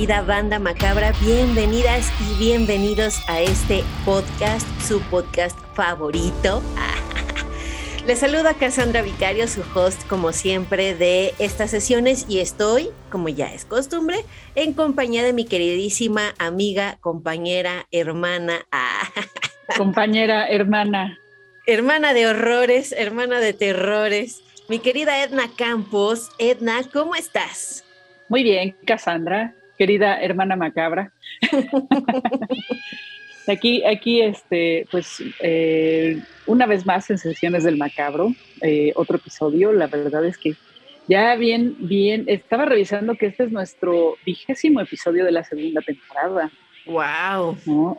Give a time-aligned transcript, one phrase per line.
[0.00, 6.62] Querida banda macabra, bienvenidas y bienvenidos a este podcast, su podcast favorito.
[8.06, 13.52] Les saluda Cassandra Vicario, su host como siempre de estas sesiones y estoy, como ya
[13.52, 18.60] es costumbre, en compañía de mi queridísima amiga, compañera, hermana.
[19.76, 21.18] Compañera, hermana.
[21.66, 24.42] Hermana de horrores, hermana de terrores.
[24.66, 27.84] Mi querida Edna Campos, Edna, ¿cómo estás?
[28.30, 31.10] Muy bien, Cassandra, querida hermana macabra.
[33.48, 39.72] aquí, aquí, este, pues, eh, una vez más en sesiones del macabro, eh, otro episodio.
[39.72, 40.54] La verdad es que
[41.08, 46.50] ya bien, bien, estaba revisando que este es nuestro vigésimo episodio de la segunda temporada.
[46.84, 47.56] Wow.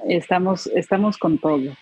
[0.07, 1.75] Estamos, estamos con todo.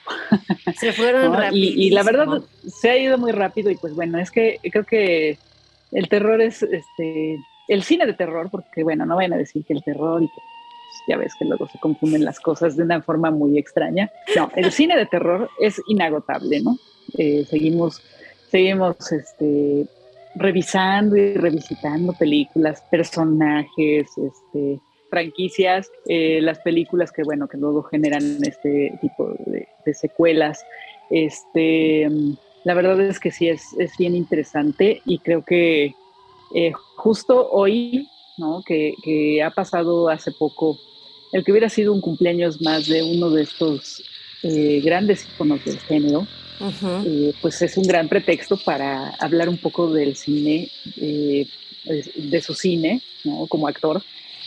[0.78, 1.74] Se fueron rápido.
[1.76, 5.38] Y, la verdad se ha ido muy rápido y pues bueno, es que creo que
[5.92, 7.38] el terror es este
[7.70, 10.34] el cine de terror, porque bueno, no vayan a decir que el terror y que
[10.34, 14.12] pues, ya ves que luego se confunden las cosas de una forma muy extraña.
[14.36, 16.78] No, el cine de terror es inagotable, ¿no?
[17.18, 18.02] Eh, seguimos,
[18.50, 19.86] seguimos este,
[20.36, 24.80] revisando y revisitando películas, personajes, este,
[25.12, 30.66] franquicias, eh, las películas que bueno, que luego generan este tipo de, de secuelas.
[31.12, 32.10] Este,
[32.64, 35.94] la verdad es que sí es, es bien interesante y creo que
[36.54, 38.64] eh, justo hoy, ¿no?
[38.66, 40.78] que, ha pasado hace poco,
[41.32, 44.04] el que hubiera sido un cumpleaños más de uno de estos
[44.44, 46.28] eh, grandes iconos del género,
[47.06, 53.02] eh, pues es un gran pretexto para hablar un poco del cine, de su cine,
[53.24, 53.48] ¿no?
[53.48, 54.02] como actor,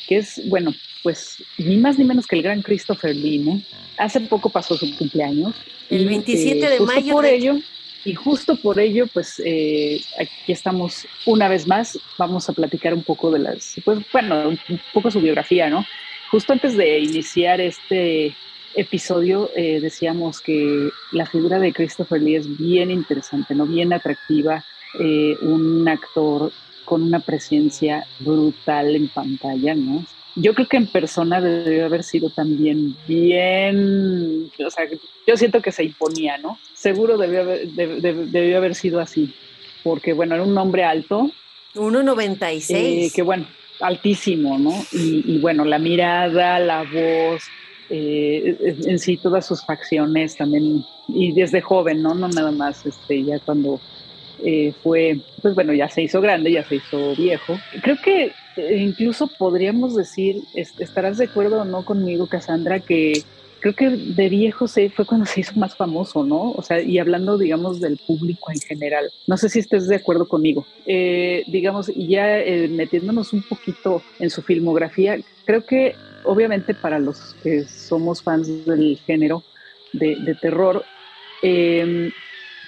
[0.08, 3.64] que es, bueno, pues ni más ni menos que el gran Christopher Lee,
[3.96, 5.54] Hace poco pasó su cumpleaños.
[5.90, 7.14] El 27 de mayo.
[7.14, 7.58] Por ello,
[8.04, 11.98] y justo por ello, pues eh, aquí estamos una vez más.
[12.18, 15.84] Vamos a platicar un poco de las, pues bueno, un poco su biografía, ¿no?
[16.30, 18.34] Justo antes de iniciar este
[18.74, 23.66] episodio, eh, decíamos que la figura de Christopher Lee es bien interesante, ¿no?
[23.66, 24.64] Bien atractiva,
[24.98, 26.50] eh, un actor
[26.84, 30.04] con una presencia brutal en pantalla, ¿no?
[30.34, 34.88] Yo creo que en persona debió haber sido también bien, o sea,
[35.26, 36.59] yo siento que se imponía, ¿no?
[36.75, 39.34] Seguro debió haber, debió haber sido así,
[39.82, 41.31] porque bueno, era un hombre alto.
[41.75, 42.66] 1,96.
[42.70, 43.47] Eh, que bueno,
[43.81, 44.72] altísimo, ¿no?
[44.93, 47.43] Y, bueno, la mirada, la voz,
[47.91, 48.56] eh,
[48.87, 52.14] en sí todas sus facciones también, y desde joven, ¿no?
[52.14, 53.81] No nada más, este, ya cuando
[54.44, 57.59] eh, fue, pues bueno, ya se hizo grande, ya se hizo viejo.
[57.82, 63.22] Creo que incluso podríamos decir, estarás de acuerdo o no conmigo, Cassandra, que
[63.60, 66.50] creo que de viejo se, fue cuando se hizo más famoso, ¿no?
[66.50, 69.10] O sea, y hablando, digamos, del público en general.
[69.26, 70.66] No sé si estés de acuerdo conmigo.
[70.84, 75.94] Eh, digamos, ya eh, metiéndonos un poquito en su filmografía, creo que
[76.25, 79.44] obviamente para los que somos fans del género
[79.93, 80.84] de, terror,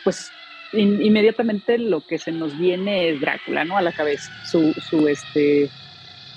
[0.04, 0.30] pues
[0.76, 3.76] inmediatamente lo que se nos viene es Drácula, ¿no?
[3.76, 5.70] A la cabeza, su, su, este,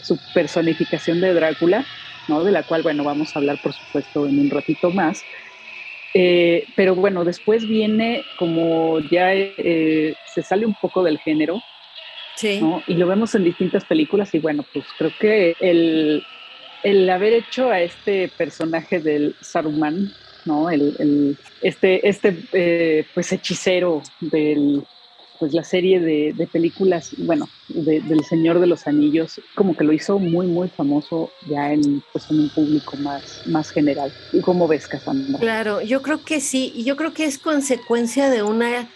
[0.01, 1.86] su personificación de Drácula,
[2.28, 2.44] ¿no?
[2.44, 5.24] De la cual, bueno, vamos a hablar, por supuesto, en un ratito más.
[6.13, 11.62] Eh, pero bueno, después viene como ya eh, se sale un poco del género,
[12.36, 12.60] sí.
[12.62, 12.81] ¿no?
[12.88, 16.24] Y lo vemos en distintas películas y bueno, pues creo que el,
[16.84, 20.12] el haber hecho a este personaje del Saruman,
[20.47, 20.69] ¿no?
[20.69, 24.83] El, este, este eh, pues hechicero del,
[25.39, 30.19] pues la serie de, películas, bueno, del Señor de los Anillos, como que lo hizo
[30.19, 34.11] muy, muy famoso ya en, pues, en un público más, más general.
[34.41, 35.39] ¿Cómo ves, Cassandra?
[35.39, 38.89] Claro, yo creo que sí, y yo creo que es consecuencia de una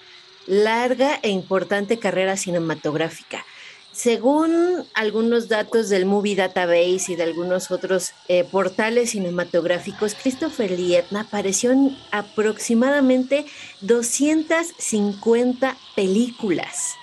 [0.47, 3.45] larga e importante carrera cinematográfica.
[3.91, 11.21] Según algunos datos del Movie Database y de algunos otros eh, portales cinematográficos, Christopher Lietna
[11.21, 13.45] apareció en aproximadamente
[13.81, 16.95] 250 películas.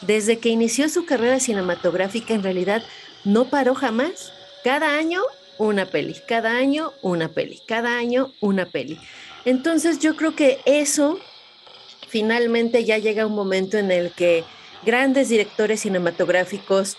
[0.00, 2.82] Desde que inició su carrera cinematográfica, en realidad
[3.24, 4.32] no paró jamás.
[4.64, 5.20] Cada año
[5.58, 8.98] una peli, cada año una peli, cada año una peli.
[9.44, 11.18] Entonces yo creo que eso
[12.08, 14.44] finalmente ya llega un momento en el que
[14.84, 16.96] grandes directores cinematográficos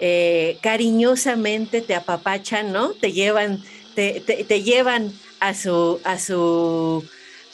[0.00, 2.92] eh, cariñosamente te apapachan, ¿no?
[2.92, 3.62] Te llevan,
[3.94, 7.04] te, te, llevan a, su, a, su,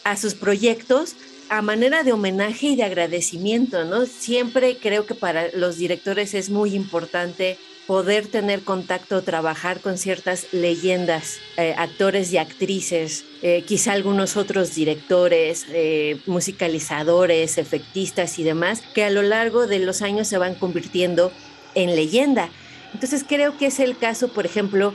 [0.04, 1.16] a sus proyectos
[1.50, 4.06] a manera de homenaje y de agradecimiento, ¿no?
[4.06, 7.58] Siempre creo que para los directores es muy importante
[7.90, 14.76] poder tener contacto, trabajar con ciertas leyendas, eh, actores y actrices, eh, quizá algunos otros
[14.76, 20.54] directores, eh, musicalizadores, efectistas y demás, que a lo largo de los años se van
[20.54, 21.32] convirtiendo
[21.74, 22.48] en leyenda.
[22.94, 24.94] Entonces creo que es el caso, por ejemplo,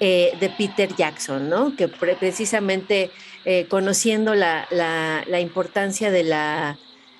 [0.00, 1.76] de Peter Jackson, ¿no?
[1.76, 3.10] Que precisamente
[3.70, 6.76] conociendo la, la importancia de la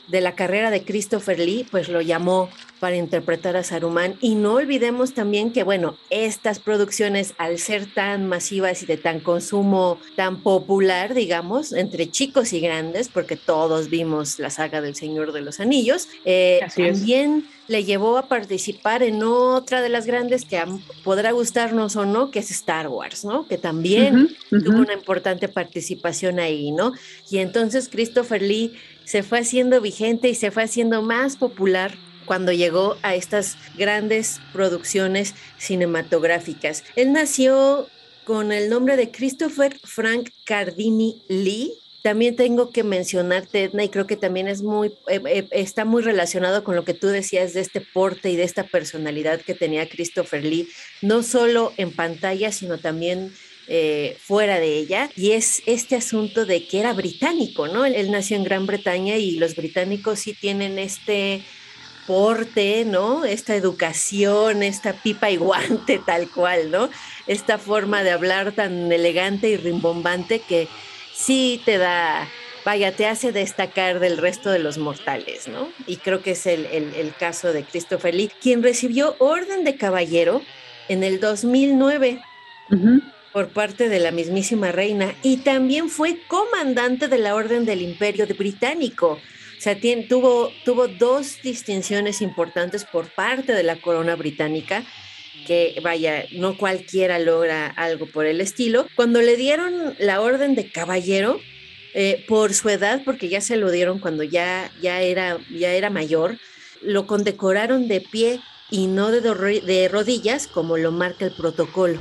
[0.09, 4.17] de la carrera de Christopher Lee, pues lo llamó para interpretar a Saruman.
[4.21, 9.21] Y no olvidemos también que, bueno, estas producciones, al ser tan masivas y de tan
[9.21, 15.33] consumo tan popular, digamos, entre chicos y grandes, porque todos vimos la saga del Señor
[15.33, 20.63] de los Anillos, eh, también le llevó a participar en otra de las grandes que
[21.03, 23.47] podrá gustarnos o no, que es Star Wars, ¿no?
[23.47, 26.93] Que también tuvo una importante participación ahí, ¿no?
[27.31, 28.75] Y entonces Christopher Lee
[29.05, 34.41] se fue haciendo vigente y se fue haciendo más popular cuando llegó a estas grandes
[34.53, 36.85] producciones cinematográficas.
[36.97, 37.89] Él nació
[38.25, 41.75] con el nombre de Christopher Frank Cardini Lee.
[42.03, 46.03] También tengo que mencionarte, Edna, y creo que también es muy, eh, eh, está muy
[46.03, 49.89] relacionado con lo que tú decías de este porte y de esta personalidad que tenía
[49.89, 50.69] Christopher Lee,
[51.01, 53.33] no solo en pantalla, sino también
[53.67, 57.87] eh, fuera de ella, y es este asunto de que era británico, ¿no?
[57.87, 61.43] Él, nació en Gran Bretaña y los británicos sí tienen este
[62.07, 63.25] porte, ¿no?
[63.25, 66.91] Esta educación, esta pipa y guante tal cual, ¿no?
[67.27, 70.69] Esta forma de hablar tan elegante y rimbombante que
[71.15, 72.29] sí te da,
[72.67, 75.71] vaya, te hace destacar del resto de los mortales, ¿no?
[75.87, 80.43] Y creo que es el, caso de Christopher Lee, quien recibió Orden de Caballero
[80.89, 82.21] en el 2009
[83.35, 88.27] por parte de la mismísima reina y también fue comandante de la Orden del Imperio
[88.29, 89.19] Británico.
[89.59, 89.77] O sea,
[90.09, 94.85] tuvo, tuvo dos distinciones importantes por parte de la corona británica
[95.49, 98.87] que vaya, no cualquiera logra algo por el estilo.
[98.95, 101.41] Cuando le dieron la orden de caballero,
[101.93, 105.91] eh, por su edad, porque ya se lo dieron cuando ya, ya, era, ya era
[105.91, 106.39] mayor,
[106.83, 108.41] lo condecoraron de pie
[108.71, 112.01] y no de, de rodillas como lo marca el protocolo.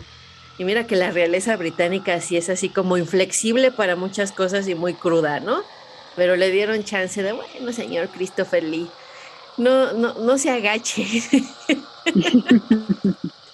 [0.58, 4.76] Y mira que la realeza británica sí es así como inflexible para muchas cosas y
[4.76, 5.64] muy cruda, ¿no?
[6.16, 8.88] Pero le dieron chance de, bueno, señor Christopher Lee,
[9.58, 11.06] no, no, no se agache.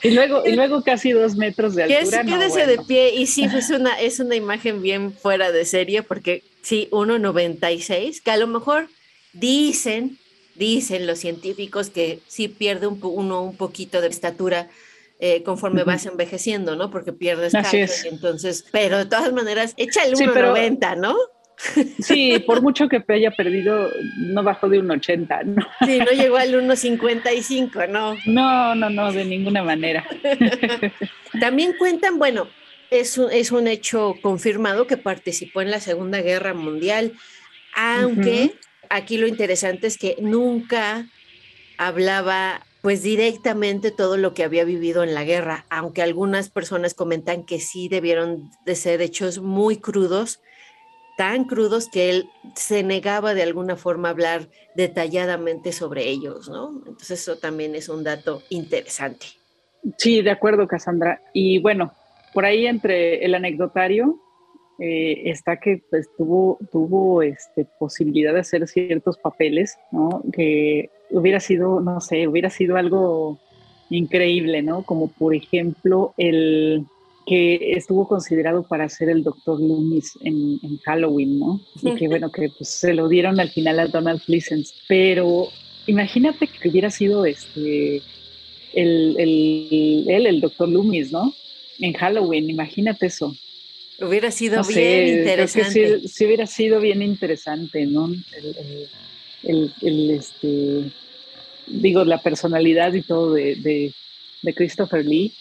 [0.04, 2.24] y luego, y luego casi dos metros de altura.
[2.24, 3.16] Quédese de pie.
[3.16, 8.32] Y sí, es una, es una imagen bien fuera de serie, porque sí, 1,96, que
[8.32, 8.90] a lo mejor
[9.34, 10.18] dicen,
[10.56, 14.70] dicen los científicos que sí pierde un, uno un poquito de estatura
[15.20, 16.90] eh, conforme vas envejeciendo, ¿no?
[16.90, 21.16] Porque pierdes calcio, entonces, pero de todas maneras, echa el 1,90, ¿no?
[22.00, 25.68] Sí, por mucho que haya perdido, no bajó de un 80, ¿no?
[25.86, 28.16] Sí, no llegó al 1,55, ¿no?
[28.26, 30.08] No, no, no, de ninguna manera.
[31.42, 32.48] También cuentan, bueno,
[32.90, 37.12] es un, es un hecho confirmado que participó en la Segunda Guerra Mundial,
[37.76, 38.54] aunque
[38.90, 41.08] aquí lo interesante es que nunca
[41.78, 47.44] hablaba pues directamente todo lo que había vivido en la guerra, aunque algunas personas comentan
[47.44, 50.40] que sí debieron de ser hechos muy crudos,
[51.18, 56.70] tan crudos que él se negaba de alguna forma a hablar detalladamente sobre ellos, ¿no?
[56.70, 59.26] Entonces eso también es un dato interesante.
[59.98, 61.22] Sí, de acuerdo, Cassandra.
[61.34, 61.94] Y bueno,
[62.34, 64.18] por ahí entre el anecdotario
[64.80, 70.24] eh, está que pues, tuvo, tuvo este, posibilidad de hacer ciertos papeles, ¿no?
[70.32, 73.40] Que hubiera sido, no sé, hubiera sido algo
[73.90, 74.84] increíble, ¿no?
[74.84, 76.86] Como por ejemplo el
[77.26, 81.60] que estuvo considerado para ser el Doctor Loomis en, Halloween, ¿no?
[81.82, 85.50] Y que bueno, que pues se lo dieron al final a Donald Pleasence, pero
[85.88, 88.02] imagínate que hubiera sido este
[88.74, 91.34] el, el, él, el Doctor Loomis, ¿no?
[91.80, 93.36] En Halloween, imagínate eso.
[94.02, 96.08] Hubiera sido bien interesante.
[96.08, 98.12] sí, hubiera sido bien interesante, ¿no?
[99.44, 100.92] El, el, este,
[101.68, 103.94] digo, la personalidad y todo de, de,
[104.42, 105.34] de Christopher Lee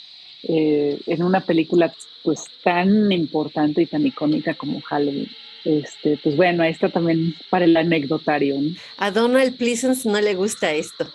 [0.45, 5.29] eh, en una película pues tan importante y tan icónica como Halloween.
[5.65, 8.57] Este, pues bueno, ahí está también para el anecdotario.
[8.97, 11.12] A Donald Pleasence no le gusta esto.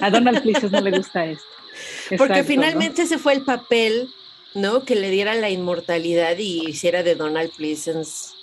[0.00, 1.44] A Donald Pleasence no le gusta esto.
[2.18, 4.08] Porque finalmente ese fue el papel,
[4.54, 4.84] ¿no?
[4.84, 8.34] Que le diera la inmortalidad y hiciera de Donald Pleasence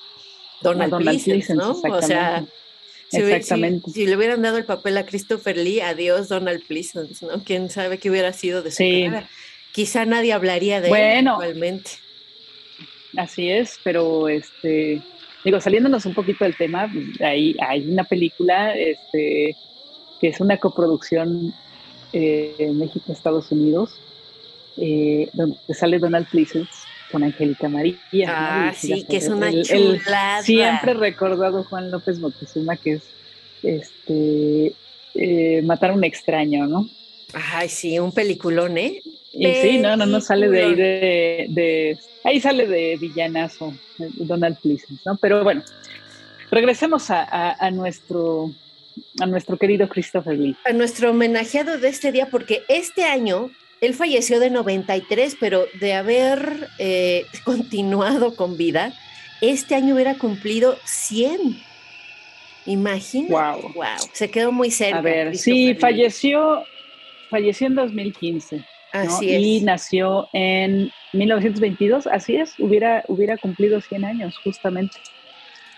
[0.61, 1.71] Donald, Pleasence, ¿no?
[1.71, 2.45] O sea,
[3.09, 3.91] si, Exactamente.
[3.91, 7.43] Si, le hubieran dado el papel a Christopher Lee, adiós Donald Pleasence, ¿no?
[7.43, 9.07] Quién sabe qué hubiera sido de su sí
[9.71, 11.83] quizá nadie hablaría de bueno, él
[13.17, 15.01] Así es, pero este,
[15.43, 19.55] digo, saliéndonos un poquito del tema, hay, hay una película este,
[20.19, 21.53] que es una coproducción
[22.13, 23.99] eh, México-Estados Unidos,
[24.81, 26.71] eh, donde sale Donald Pleasence
[27.11, 27.97] con Angélica María.
[28.27, 30.43] Ah, sí, que es una chulada.
[30.43, 33.03] siempre recordado Juan López Moctezuma, que es
[33.63, 34.73] este,
[35.15, 36.89] eh, matar a un extraño, ¿no?
[37.33, 39.01] Ay, sí, un peliculón, ¿eh?
[39.31, 45.01] Y sí, no, no, no sale de ahí de, ahí sale de villanazo Donald Pleasence,
[45.05, 45.17] ¿no?
[45.17, 45.63] Pero bueno,
[46.49, 48.51] regresemos a, a, nuestro
[49.19, 50.55] a nuestro querido Christopher Lee.
[50.65, 55.93] A nuestro homenajeado de este día, porque este año él falleció de 93, pero de
[55.93, 58.93] haber eh, continuado con vida,
[59.41, 61.61] este año hubiera cumplido 100.
[62.65, 63.33] Imagínate.
[63.33, 63.73] Wow.
[63.73, 64.09] wow.
[64.13, 64.99] Se quedó muy cerca.
[64.99, 66.63] A ver, sí, falleció,
[67.29, 68.65] falleció en 2015.
[68.91, 69.41] Así es.
[69.41, 74.97] Y nació en 1922, así es, hubiera, hubiera cumplido 100 años justamente.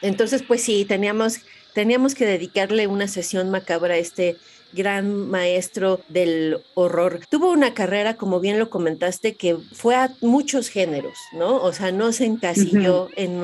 [0.02, 1.42] Entonces, pues sí, teníamos,
[1.74, 4.38] teníamos que dedicarle una sesión macabra a este
[4.74, 7.22] gran maestro del horror.
[7.30, 11.62] Tuvo una carrera, como bien lo comentaste, que fue a muchos géneros, ¿no?
[11.62, 13.42] O sea, no se encasilló en,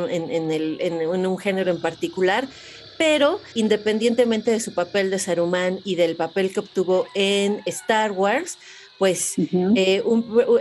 [0.52, 2.48] el, en, un género en particular,
[2.98, 8.58] pero independientemente de su papel de Saruman y del papel que obtuvo en Star Wars,
[8.98, 10.04] pues eh,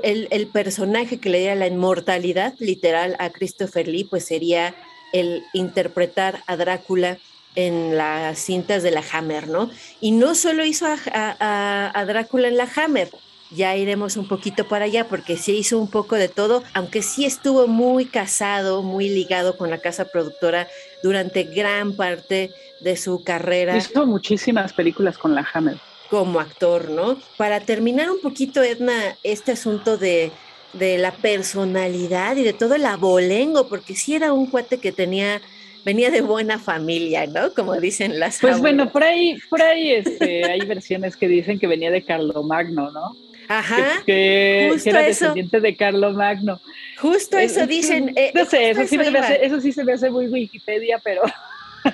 [0.03, 4.75] el, personaje que le diera la inmortalidad literal a Christopher Lee, pues sería
[5.13, 7.19] el interpretar a Drácula
[7.57, 9.71] en las cintas de la Hammer, ¿no?
[10.01, 13.11] Y no solo hizo a, Drácula en la Hammer,
[13.51, 17.25] ya iremos un poquito para allá porque sí hizo un poco de todo, aunque sí
[17.25, 20.69] estuvo muy casado, muy ligado con la casa productora
[21.03, 23.77] durante gran parte de su carrera.
[23.77, 27.19] Hizo muchísimas películas con la Hammer como actor, ¿no?
[27.37, 30.33] Para terminar un poquito, Edna, este asunto de,
[30.73, 35.41] la personalidad y de todo el abolengo, porque sí era un cuate que tenía
[35.87, 37.55] venía de buena familia, ¿no?
[37.55, 41.69] Como dicen las Pues bueno, por ahí, por ahí este, hay versiones que dicen que
[41.69, 43.17] venía de Carlomagno, ¿no?
[43.49, 44.03] Ajá.
[44.05, 46.61] Que, era descendiente de Carlomagno.
[46.99, 48.13] Justo eso eh, dicen.
[48.17, 48.99] Eh, no sé, eso, sí
[49.41, 51.23] eso sí se me hace muy Wikipedia, pero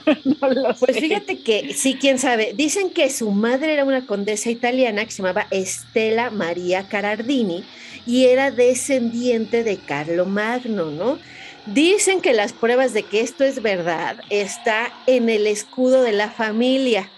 [0.81, 2.55] Pues fíjate que sí, quién sabe.
[2.57, 7.63] Dicen que su madre era una condesa italiana que se llamaba Estela María Carardini
[8.07, 11.19] y era descendiente de Carlo Magno, ¿no?
[11.67, 16.29] Dicen que las pruebas de que esto es verdad está en el escudo de la
[16.29, 17.09] familia.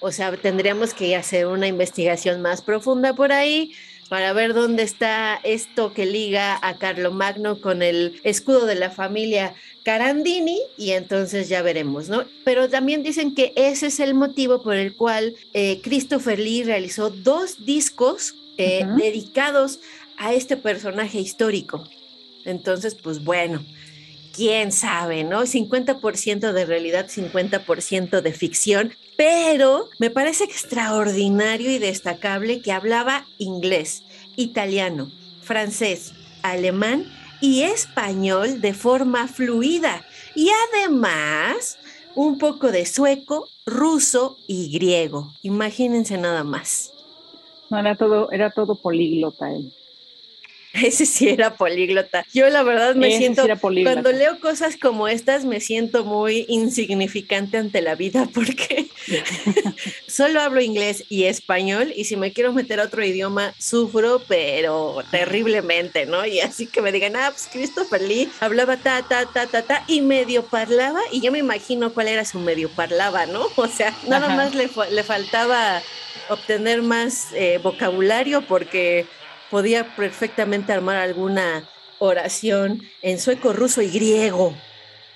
[0.00, 3.72] O sea, tendríamos que hacer una investigación más profunda por ahí
[4.08, 8.90] para ver dónde está esto que liga a Carlo Magno con el escudo de la
[8.90, 9.54] familia
[9.84, 12.24] Carandini y entonces ya veremos, ¿no?
[12.44, 17.10] Pero también dicen que ese es el motivo por el cual eh, Christopher Lee realizó
[17.10, 19.78] dos discos eh, dedicados
[20.18, 21.88] a este personaje histórico.
[22.44, 23.64] Entonces, pues bueno,
[24.32, 25.42] quién sabe, ¿no?
[25.42, 34.02] 50% de realidad, 50% de ficción, pero me parece extraordinario y destacable que hablaba inglés,
[34.36, 35.10] italiano,
[35.42, 37.06] francés, alemán
[37.40, 41.78] y español de forma fluida y además
[42.14, 45.32] un poco de sueco, ruso y griego.
[45.42, 46.92] Imagínense nada más.
[47.70, 49.72] No, era todo, era todo políglota él.
[50.82, 52.24] Ese sí era políglota.
[52.32, 57.82] Yo la verdad me siento, cuando leo cosas como estas, me siento muy insignificante ante
[57.82, 58.86] la vida porque
[60.06, 65.02] solo hablo inglés y español y si me quiero meter a otro idioma, sufro, pero
[65.10, 66.24] terriblemente, ¿no?
[66.24, 69.84] Y así que me digan, ah, pues Christopher Lee hablaba ta, ta, ta, ta, ta,
[69.86, 73.46] y medio parlaba y yo me imagino cuál era su medio parlaba, ¿no?
[73.56, 75.82] O sea, nada más le, le faltaba
[76.28, 79.06] obtener más eh, vocabulario porque
[79.52, 81.62] podía perfectamente armar alguna
[81.98, 84.56] oración en sueco, ruso y griego.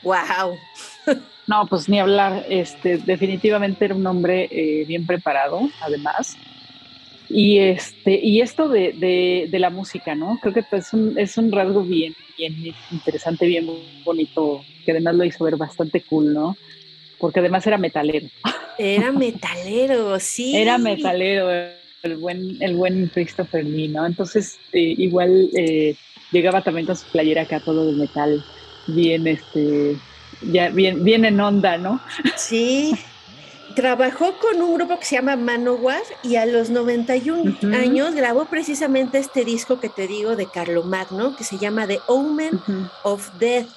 [0.03, 0.59] ¡Wow!
[1.49, 2.45] No, pues ni hablar.
[2.49, 6.37] Este, definitivamente era un hombre eh, bien preparado, además.
[7.29, 10.41] Y este, y esto de, la música, ¿no?
[10.43, 13.71] Creo que es un, es un rasgo bien, bien interesante, bien
[14.05, 16.57] bonito, que además lo hizo ver bastante cool, ¿no?
[17.21, 18.27] Porque además era metalero.
[18.77, 20.57] Era metalero, sí.
[20.57, 21.49] Era metalero,
[22.07, 24.07] el buen, el buen Christopher Lee, ¿no?
[24.07, 25.97] Entonces, eh, igual eh,
[26.33, 28.45] llegaba también con su playera acá todo de metal,
[28.87, 29.97] bien, este,
[30.43, 32.01] ya bien, bien en onda, ¿no?
[32.37, 32.95] Sí.
[33.75, 39.19] Trabajó con un grupo que se llama Manowar y a los 91 años grabó precisamente
[39.19, 42.59] este disco que te digo de Carlo Magno, que se llama The Omen
[43.03, 43.69] of Death.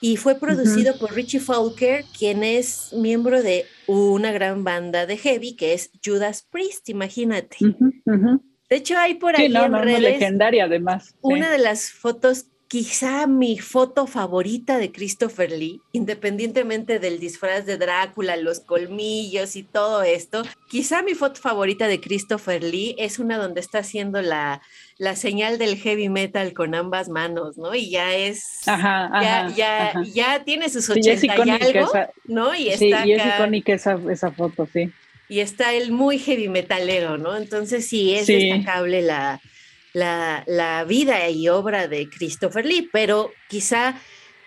[0.00, 5.56] Y fue producido por Richie Falker, quien es miembro de una gran banda de heavy
[5.56, 7.56] que es Judas Priest, imagínate.
[8.68, 11.14] De hecho, hay por ahí en redes, legendaria además.
[11.22, 17.78] Una de las fotos quizá mi foto favorita de Christopher Lee, independientemente del disfraz de
[17.78, 23.38] Drácula, los colmillos y todo esto, quizá mi foto favorita de Christopher Lee es una
[23.38, 24.62] donde está haciendo la,
[24.98, 27.74] la señal del heavy metal con ambas manos, ¿no?
[27.74, 31.92] Y ya es, ya, ya, ya tiene sus ochenta y algo,
[32.24, 32.54] ¿no?
[32.54, 34.90] Y está sí, y es icónica esa, esa foto, sí.
[35.28, 37.36] Y está el muy heavy metalero, ¿no?
[37.36, 39.40] Entonces sí, es destacable la
[39.96, 44.00] la, vida y obra de Christopher Lee, pero quizá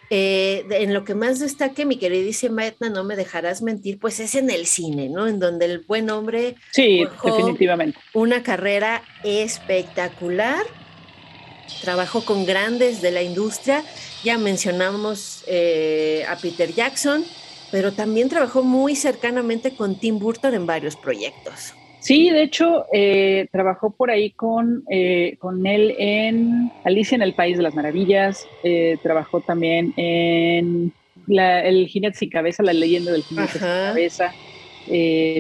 [0.10, 4.36] eh, en lo que más destaque, mi queridísima Etna, no me dejarás mentir, pues es
[4.36, 5.28] en el cine, ¿no?
[5.28, 8.00] En donde el buen hombre sí, definitivamente.
[8.14, 10.66] una carrera espectacular,
[11.82, 13.84] trabajó con grandes de la industria,
[14.24, 17.24] ya mencionamos eh, a Peter Jackson,
[17.72, 21.74] pero también trabajó muy cercanamente con Tim Burton en varios proyectos.
[22.00, 27.34] Sí, de hecho, eh, trabajó por ahí con, eh, con él en Alicia en el
[27.34, 30.94] País de las Maravillas, eh, trabajó también en
[31.28, 34.34] El jinete sin cabeza, la leyenda del jinete sin cabeza,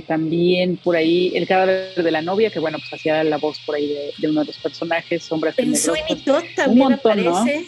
[0.05, 3.75] también por ahí El cadáver de la novia, que bueno, pues hacía la voz por
[3.75, 7.65] ahí de, uno de los personajes, Sombras En Sweeney Todd también aparece.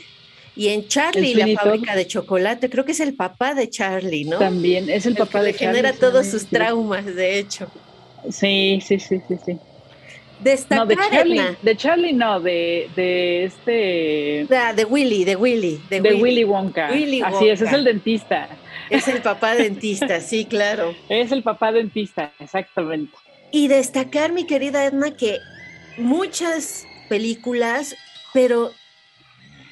[0.53, 4.37] Y en Charlie, la fábrica de chocolate, creo que es el papá de Charlie, ¿no?
[4.37, 5.77] También, es el, papá de Charlie.
[5.77, 7.71] Genera todos sus traumas, de hecho.
[8.29, 9.57] Sí, sí, sí, sí, sí.
[10.39, 14.47] Destacar, no, de Charlie, de Charlie no, de, de este...
[14.55, 15.79] Ah, de Willy, de Willy.
[15.87, 16.43] De, Willy.
[16.43, 16.87] Wonka.
[16.87, 18.49] Así es, es el dentista.
[18.89, 20.95] Es el papá dentista, sí, claro.
[21.09, 23.13] Es el papá dentista, exactamente.
[23.51, 25.37] Y destacar, mi querida Edna, que
[25.97, 27.95] muchas películas,
[28.33, 28.71] pero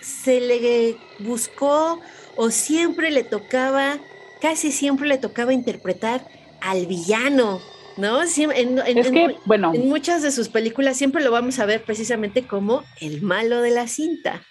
[0.02, 2.00] se le buscó
[2.36, 3.98] o siempre le tocaba,
[4.40, 6.26] casi siempre le tocaba interpretar
[6.62, 7.60] al villano.
[8.00, 8.22] ¿No?
[8.22, 9.74] en, es que, bueno.
[9.74, 13.72] En muchas de sus películas siempre lo vamos a ver precisamente como el malo de
[13.72, 14.42] la cinta.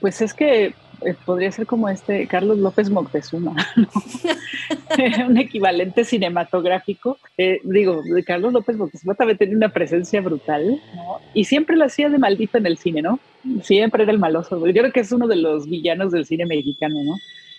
[0.00, 3.54] Pues es que eh, podría ser como este Carlos López Moctezuma,
[5.28, 7.18] un equivalente cinematográfico.
[7.36, 11.20] Eh, digo, Carlos López Moctezuma también tenía una presencia brutal, ¿no?
[11.34, 13.20] Y siempre lo hacía de maldito en el cine, ¿no?
[13.62, 14.66] Siempre era el maloso.
[14.66, 17.14] Yo creo que es uno de los villanos del cine mexicano, ¿no?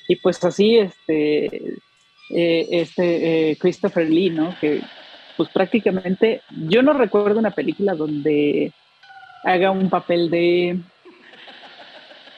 [0.10, 1.46] Y pues así, este,
[2.32, 4.54] eh, este Christopher Lee, ¿no?
[4.60, 4.82] Que
[5.40, 8.74] pues prácticamente yo no recuerdo una película donde
[9.46, 10.78] haga un papel de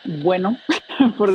[0.06, 0.56] bueno,
[1.18, 1.32] por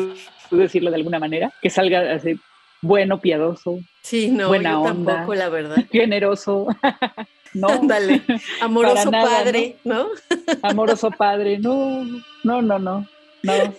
[0.52, 2.38] decirlo de alguna manera, que salga así
[2.82, 5.76] bueno, piadoso, sí, no, buena onda, tampoco, la verdad.
[5.90, 6.68] generoso,
[7.52, 8.22] no, dale,
[8.60, 10.06] amoroso padre, ¿no?
[10.62, 12.04] amoroso padre, no,
[12.44, 13.08] no, no, no,
[13.42, 13.74] no.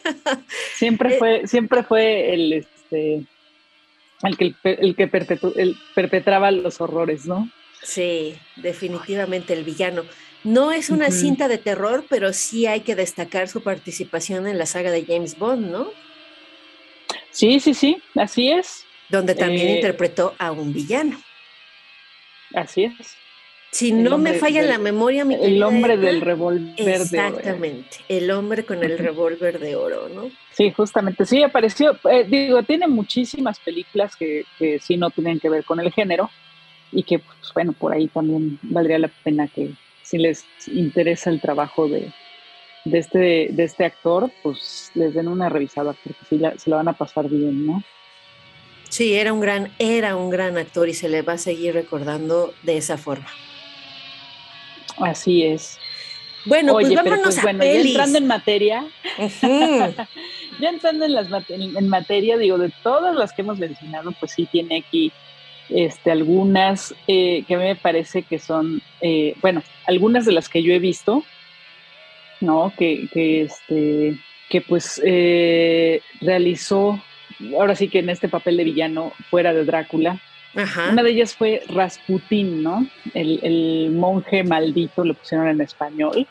[0.75, 3.23] Siempre fue, siempre fue el este
[4.23, 7.49] el que el, que perpetraba los horrores, ¿no?
[7.83, 10.03] Sí, definitivamente el villano.
[10.43, 14.65] No es una cinta de terror, pero sí hay que destacar su participación en la
[14.65, 15.91] saga de James Bond, ¿no?
[17.31, 18.85] Sí, sí, sí, así es.
[19.09, 21.21] Donde también eh, interpretó a un villano.
[22.53, 23.17] Así es.
[23.71, 27.03] Si no me falla la memoria, mi El hombre del revólver de oro.
[27.03, 30.31] Exactamente, el hombre con el revólver de oro, ¿no?
[30.51, 35.49] Sí, justamente, sí, apareció, eh, digo, tiene muchísimas películas que, que sí no tienen que
[35.49, 36.31] ver con el género,
[36.91, 39.71] y que, pues, bueno, por ahí también valdría la pena que
[40.03, 42.11] si les interesa el trabajo de,
[42.85, 46.87] de, este, de este actor, pues les den una revisada, porque sí se la van
[46.87, 47.83] a pasar bien, ¿no?
[48.89, 52.53] Sí, era un gran, era un gran actor y se le va a seguir recordando
[52.63, 53.27] de esa forma.
[54.99, 55.77] Así es.
[56.45, 58.87] Bueno, pues vámonos pues, bueno, Ya entrando en materia,
[59.41, 64.47] ya entrando en, las, en materia, digo, de todas las que hemos mencionado, pues sí
[64.49, 65.11] tiene aquí
[65.69, 70.73] este, algunas eh, que me parece que son, eh, bueno, algunas de las que yo
[70.73, 71.23] he visto,
[72.41, 72.71] ¿no?
[72.77, 74.17] Que, que, este,
[74.49, 77.01] que pues eh, realizó,
[77.57, 80.19] ahora sí que en este papel de villano fuera de Drácula.
[80.91, 82.87] Una de ellas fue Rasputín, ¿no?
[83.13, 86.25] El, monje maldito, lo pusieron en español.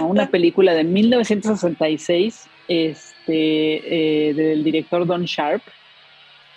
[0.00, 5.62] Una película de 1966 este, eh, del director Don Sharp.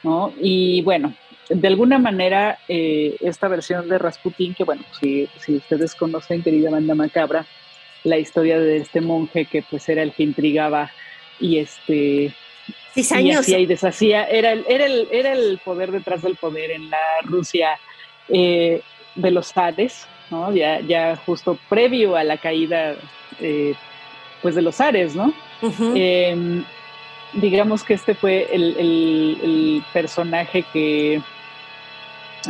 [0.04, 0.32] ¿no?
[0.40, 1.14] Y bueno,
[1.50, 6.72] de alguna manera, eh, esta versión de Rasputín, que bueno, si, si ustedes conocen, querida
[6.72, 7.46] banda macabra,
[8.04, 10.92] la historia de este monje que pues era el que intrigaba
[11.40, 12.34] y este
[12.96, 16.90] y hacía y deshacía, era el, era, el, era el poder detrás del poder en
[16.90, 17.78] la Rusia
[18.30, 18.82] eh,
[19.16, 20.54] de los zares, ¿no?
[20.54, 22.96] Ya, ya justo previo a la caída
[23.42, 23.74] eh,
[24.42, 25.34] pues de los zares, ¿no?
[25.96, 26.64] Em,
[27.34, 31.22] digamos que este fue el, personaje que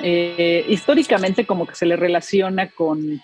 [0.03, 3.21] eh, históricamente como que se le relaciona con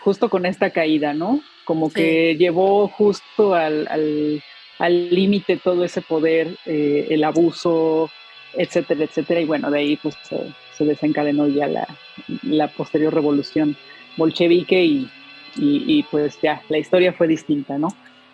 [0.00, 1.40] justo con esta caída, ¿no?
[1.64, 4.42] como que llevó justo al
[4.78, 8.10] límite todo ese poder, eh, el abuso,
[8.54, 9.40] etcétera, etcétera.
[9.40, 13.76] Y bueno, de ahí pues se, desencadenó ya la, posterior revolución
[14.16, 15.10] bolchevique y,
[15.56, 17.88] y, pues ya la historia fue distinta, ¿no?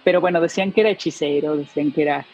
[0.04, 2.26] Pero bueno, decían que era hechicero, decían que era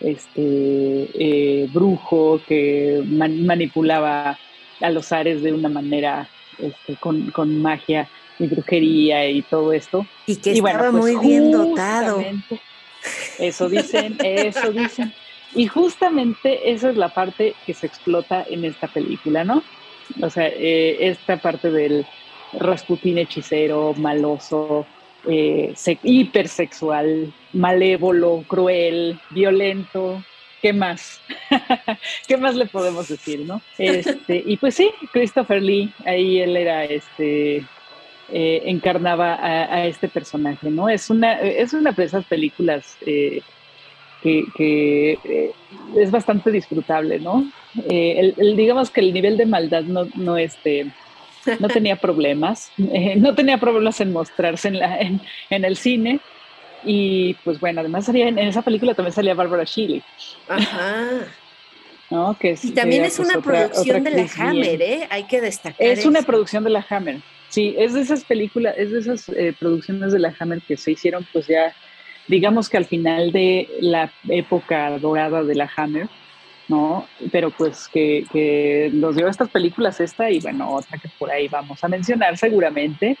[0.00, 4.38] este eh, brujo, que manipulaba
[4.82, 10.06] a los ares de una manera este, con, con magia y brujería y todo esto.
[10.26, 12.22] Y que estaba pues, muy bien dotado.
[13.38, 15.12] Eso dicen, eso dicen.
[15.54, 19.62] Y justamente esa es la parte que se explota en esta película, ¿no?
[20.20, 22.06] O sea, eh, esta parte del
[22.52, 24.86] Rasputín hechicero, maloso,
[25.26, 30.22] eh, hipersexual, malévolo, cruel, violento.
[30.62, 31.20] ¿Qué más?
[32.28, 33.60] ¿Qué más le podemos decir, no?
[33.76, 37.64] Este, y pues sí, Christopher Lee, ahí él era este
[38.34, 40.88] eh, encarnaba a, este personaje, ¿no?
[40.88, 43.42] Es una, es una de esas películas eh,
[44.22, 45.50] que, eh,
[45.98, 47.44] es bastante disfrutable, ¿no?
[47.90, 50.86] El, digamos que el nivel de maldad no, no, este,
[51.58, 52.72] no tenía problemas,
[53.16, 55.20] no tenía problemas en mostrarse en, la, en,
[55.50, 56.20] el cine.
[56.84, 60.02] Y pues bueno, además salía, en esa película también salía Barbara Shelley.
[60.48, 61.26] Ajá.
[62.12, 62.36] ¿no?
[62.38, 65.06] Que y también es pues, una producción de la Hammer, ¿eh?
[65.10, 65.76] Hay que destacar.
[65.78, 67.20] Es una producción de la Hammer.
[67.48, 70.92] Sí, es de esas películas, es de esas eh, producciones de la Hammer que se
[70.92, 71.74] hicieron pues ya,
[72.28, 76.08] digamos que al final de la época dorada de la Hammer,
[76.68, 77.06] ¿no?
[77.30, 81.48] Pero pues que, que nos dio estas películas esta y bueno, otra que por ahí
[81.48, 83.16] vamos a mencionar seguramente,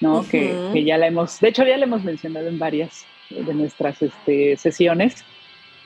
[0.00, 0.26] ¿no?
[0.28, 4.00] que, que, ya la hemos, de hecho ya la hemos mencionado en varias de nuestras
[4.02, 5.24] este, sesiones,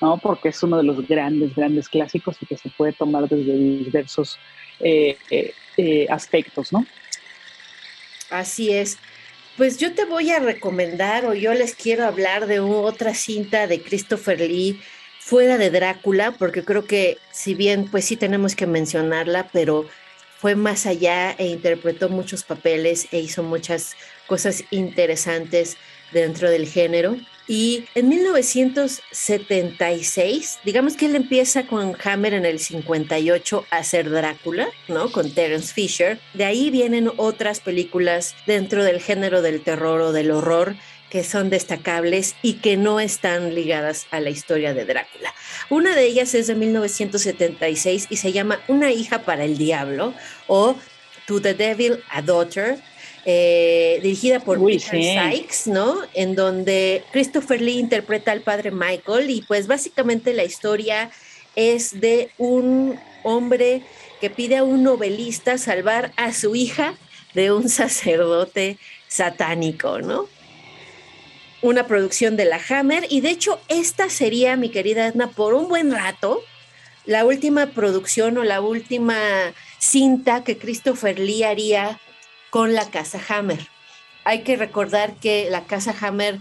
[0.01, 0.19] ¿no?
[0.19, 4.39] Porque es uno de los grandes, grandes clásicos y que se puede tomar desde diversos
[4.81, 5.17] eh,
[5.77, 6.85] eh, aspectos, ¿no?
[8.31, 8.99] Así es.
[9.57, 13.83] Pues yo te voy a recomendar o yo les quiero hablar de otra cinta de
[13.83, 14.81] Christopher Lee
[15.19, 19.87] fuera de Drácula, porque creo que si bien pues sí tenemos que mencionarla, pero
[20.43, 23.95] fue más allá e interpretó muchos papeles e hizo muchas
[24.27, 25.77] cosas interesantes
[26.11, 27.17] dentro del género.
[27.47, 34.69] Y en 1976, digamos que él empieza con Hammer en el 58 a ser Drácula,
[34.89, 35.13] ¿no?
[35.13, 36.19] Con Terence Fisher.
[36.35, 40.75] De ahí vienen otras películas dentro del género del terror o del horror
[41.13, 45.35] que son destacables y que no están ligadas a la historia de Drácula.
[45.69, 50.15] Una de ellas es de 1976 y se llama Una hija para el diablo
[50.47, 50.75] o
[51.27, 52.79] To the Devil, a Daughter,
[53.27, 55.99] eh, dirigida por Peter Sykes, ¿no?
[56.15, 61.11] En donde Christopher Lee interpreta al padre Michael y pues básicamente la historia
[61.55, 63.83] es de un hombre
[64.19, 66.95] que pide a un novelista salvar a su hija
[67.35, 70.27] de un sacerdote satánico, ¿no?
[71.63, 75.69] Una producción de la Hammer y de hecho esta sería, mi querida Edna, por un
[75.69, 76.43] buen rato,
[77.07, 79.17] la última producción o la última
[79.79, 82.01] cinta que Christopher Lee haría
[82.51, 83.69] con la Casa Hammer.
[84.25, 86.39] Hay que recordar que la Casa Hammer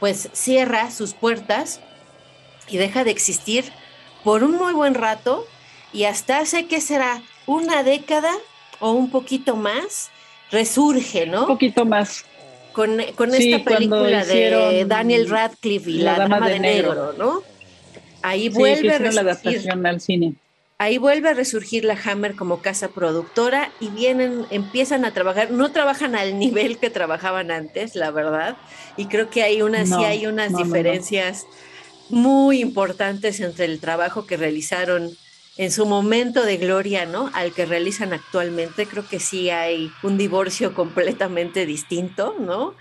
[0.00, 1.80] pues cierra sus puertas
[2.68, 3.70] y deja de existir
[4.22, 5.46] por un muy buen rato
[5.92, 8.32] y hasta hace que será una década
[8.80, 10.10] o un poquito más,
[10.50, 11.42] resurge, ¿no?
[11.42, 12.24] Un poquito más.
[12.74, 17.42] Con, esta película de Daniel Radcliffe y La, Dama, de, Negro, ¿no?
[18.22, 20.34] Ahí vuelve a la adaptación al cine.
[20.76, 25.70] Ahí vuelve a resurgir la Hammer como casa productora y vienen, empiezan a trabajar, no
[25.70, 28.56] trabajan al nivel que trabajaban antes, la verdad,
[28.96, 31.46] y creo que hay unas, sí hay unas diferencias
[32.10, 35.16] muy importantes entre el trabajo que realizaron
[35.56, 37.30] en su momento de gloria, ¿no?
[37.34, 42.74] Al que realizan actualmente, creo que sí hay un divorcio completamente distinto, ¿no?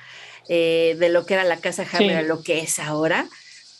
[0.50, 3.28] eh, de lo que era la casa Hammer a lo que es ahora.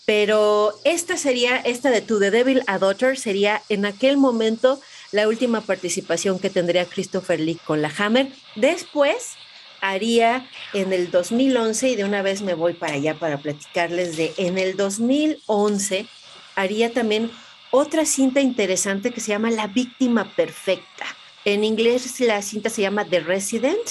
[0.06, 5.28] Pero esta sería, esta de To The Devil a Daughter sería en aquel momento la
[5.28, 8.28] última participación que tendría Christopher Lee con la Hammer.
[8.56, 9.36] Después
[9.80, 14.34] haría en el 2011, y de una vez me voy para allá para platicarles de,
[14.38, 16.08] en el 2011
[16.56, 17.32] haría también
[17.76, 21.06] otra cinta interesante que se llama La Víctima Perfecta.
[21.44, 23.82] En inglés la cinta se llama The Resident,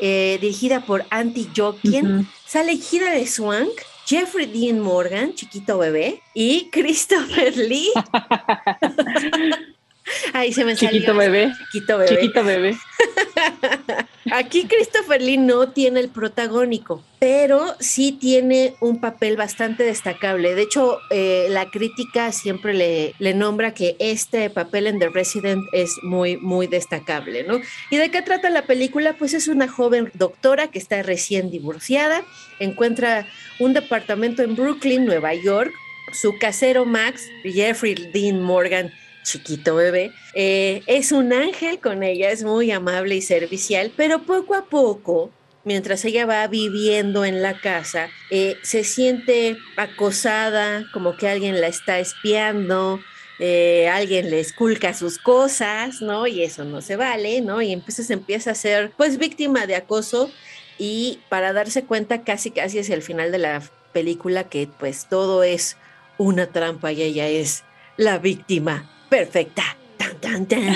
[0.00, 2.28] eh, dirigida por Andy Jokin.
[2.44, 3.70] Sale Gira de Swank,
[4.04, 7.92] Jeffrey Dean Morgan, chiquito bebé, y Christopher Lee.
[10.32, 10.92] Ahí se me salió.
[10.92, 11.52] Chiquito bebé.
[11.72, 12.16] Chiquito bebé.
[12.16, 12.76] Chiquito bebé.
[14.32, 20.54] Aquí Christopher Lee no tiene el protagónico, pero sí tiene un papel bastante destacable.
[20.54, 25.64] De hecho, eh, la crítica siempre le, le, nombra que este papel en The Resident
[25.72, 27.60] es muy, muy destacable, ¿no?
[27.90, 29.14] ¿Y de qué trata la película?
[29.14, 32.22] Pues es una joven doctora que está recién divorciada,
[32.60, 33.26] encuentra
[33.58, 35.72] un departamento en Brooklyn, Nueva York.
[36.12, 42.44] Su casero Max, Jeffrey Dean Morgan, chiquito bebé, eh, es un ángel con ella, es
[42.44, 45.30] muy amable y servicial, pero poco a poco,
[45.64, 51.66] mientras ella va viviendo en la casa, eh, se siente acosada, como que alguien la
[51.66, 53.00] está espiando,
[53.38, 56.26] eh, alguien le esculca sus cosas, ¿no?
[56.26, 57.62] Y eso no se vale, ¿no?
[57.62, 60.30] Y entonces empieza a ser, pues, víctima de acoso
[60.78, 65.42] y para darse cuenta casi, casi es el final de la película que, pues, todo
[65.42, 65.76] es
[66.18, 67.64] una trampa y ella es
[67.96, 69.76] la víctima perfecta.
[69.98, 70.74] Tan, tan, tan.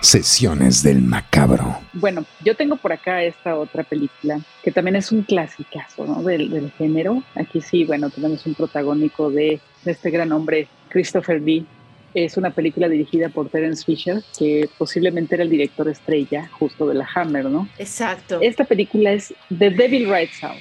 [0.00, 1.78] Sesiones del macabro.
[1.92, 6.22] Bueno, yo tengo por acá esta otra película que también es un clasicazo ¿no?
[6.22, 7.22] del, del, género.
[7.36, 11.66] Aquí sí, bueno, tenemos un protagónico de, de este gran hombre, Christopher Lee,
[12.14, 16.94] es una película dirigida por Terence Fisher, que posiblemente era el director estrella justo de
[16.94, 17.68] la Hammer, ¿no?
[17.78, 18.38] Exacto.
[18.40, 20.58] Esta película es The Devil Rides Out.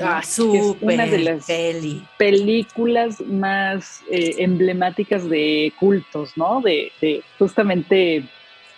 [0.00, 0.94] Ah, súper.
[0.94, 1.46] Una de las
[2.18, 6.60] películas más eh, emblemáticas de cultos, ¿no?
[6.60, 6.92] De,
[7.38, 8.24] justamente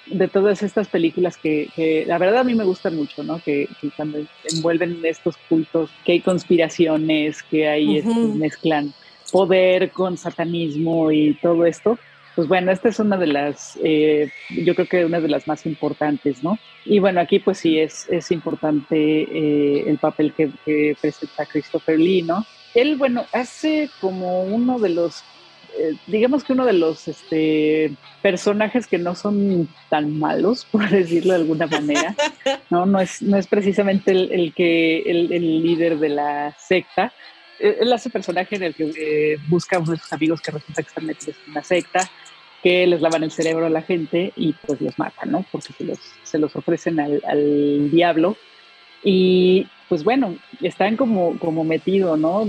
[0.07, 3.40] de todas estas películas que, la verdad a mí me gustan mucho, ¿no?
[3.42, 4.18] Que, cuando
[4.52, 8.94] envuelven estos cultos, que hay conspiraciones, que hay este, mezclan
[9.31, 11.98] poder con satanismo y todo esto.
[12.38, 15.66] Pues bueno, esta es una de las, eh, yo creo que una de las más
[15.66, 16.57] importantes, ¿no?
[16.85, 22.22] Y bueno, aquí pues sí es, es importante eh, el papel que, presenta Christopher Lee,
[22.22, 22.46] ¿no?
[22.77, 25.24] Él, bueno, hace como uno de los,
[25.81, 27.90] eh, digamos que uno de los este,
[28.22, 32.14] personajes que no son tan malos, por decirlo de alguna manera,
[32.70, 32.87] ¿no?
[32.87, 37.12] No es, no es precisamente el, el que, el, el líder de la secta,
[37.59, 41.07] él hace personaje en el que eh, busca a sus amigos que resulta que están
[41.07, 42.09] metidos en una secta,
[42.62, 45.44] que les lavan el cerebro a la gente y pues los matan, ¿no?
[45.51, 48.37] Porque se los, se los ofrecen al, al diablo.
[49.05, 52.44] Y pues bueno, están como, como metidos, ¿no?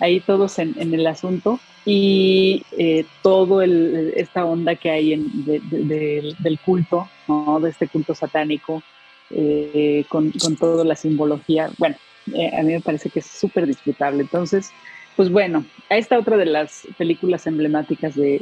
[0.00, 5.44] ahí todos en, en, el asunto y eh, todo el, esta onda que hay en,
[5.44, 7.60] del culto, ¿no?
[7.60, 8.82] De este culto satánico,
[9.30, 11.70] eh, con, con toda la simbología.
[11.78, 11.96] Bueno,
[12.32, 14.22] eh, a mí me parece que es súper disfrutable.
[14.22, 14.70] Entonces,
[15.16, 18.40] pues bueno, esta otra de las películas emblemáticas de,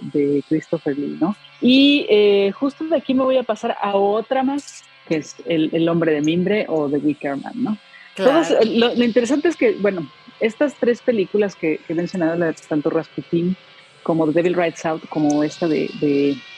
[0.48, 1.36] Christopher Lee, ¿no?
[1.60, 5.88] Y eh, justo de aquí me voy a pasar a otra más, que es El,
[5.88, 7.78] hombre de mimbre o The Wicker Man, ¿no?
[8.16, 13.56] Eh, lo, interesante es que, bueno, estas tres películas que, he mencionado, tanto Rasputin
[14.02, 15.88] como The Devil Rides Out, como esta de,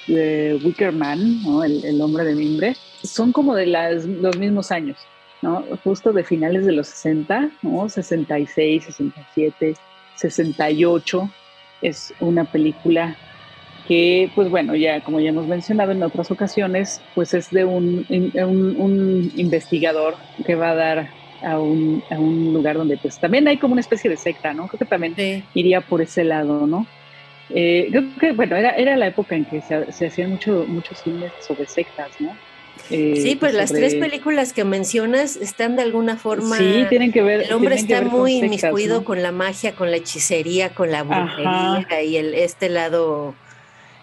[0.06, 1.62] de, Wicker Man, ¿no?
[1.62, 4.96] el, el, hombre de mimbre, son como de las, los mismos años.
[5.82, 7.88] Justo de finales de los 60, ¿no?
[7.88, 9.74] 66, 67,
[10.16, 11.30] 68.
[11.82, 13.16] Es una película
[13.86, 18.06] que, pues bueno, ya como ya hemos mencionado en otras ocasiones, pues es de un,
[18.10, 21.08] un, investigador que va a dar
[21.42, 24.68] a un, a un, lugar donde pues también hay como una especie de secta, ¿no?
[24.68, 26.86] Creo que también iría por ese lado, ¿no?
[27.50, 31.02] Eh, creo que, bueno, era, era la época en que se, se hacían mucho, muchos
[31.02, 32.34] filmes sobre sectas, ¿no?
[32.90, 36.58] Eh, sí, pues las tres películas que mencionas están de alguna forma.
[36.58, 37.42] Sí, tienen que ver.
[37.42, 42.16] El hombre está muy inmiscuido con la magia, con la hechicería, con la brujería y
[42.16, 43.34] el, este lado,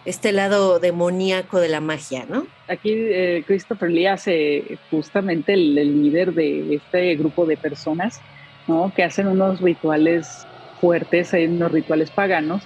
[0.06, 2.48] este lado demoníaco de la magia, ¿no?
[2.68, 8.20] Aquí eh, Christopher Lee hace justamente el, líder de este grupo de personas,
[8.68, 8.92] ¿no?
[8.96, 10.48] Que hacen unos rituales
[10.80, 12.64] fuertes, unos rituales paganos.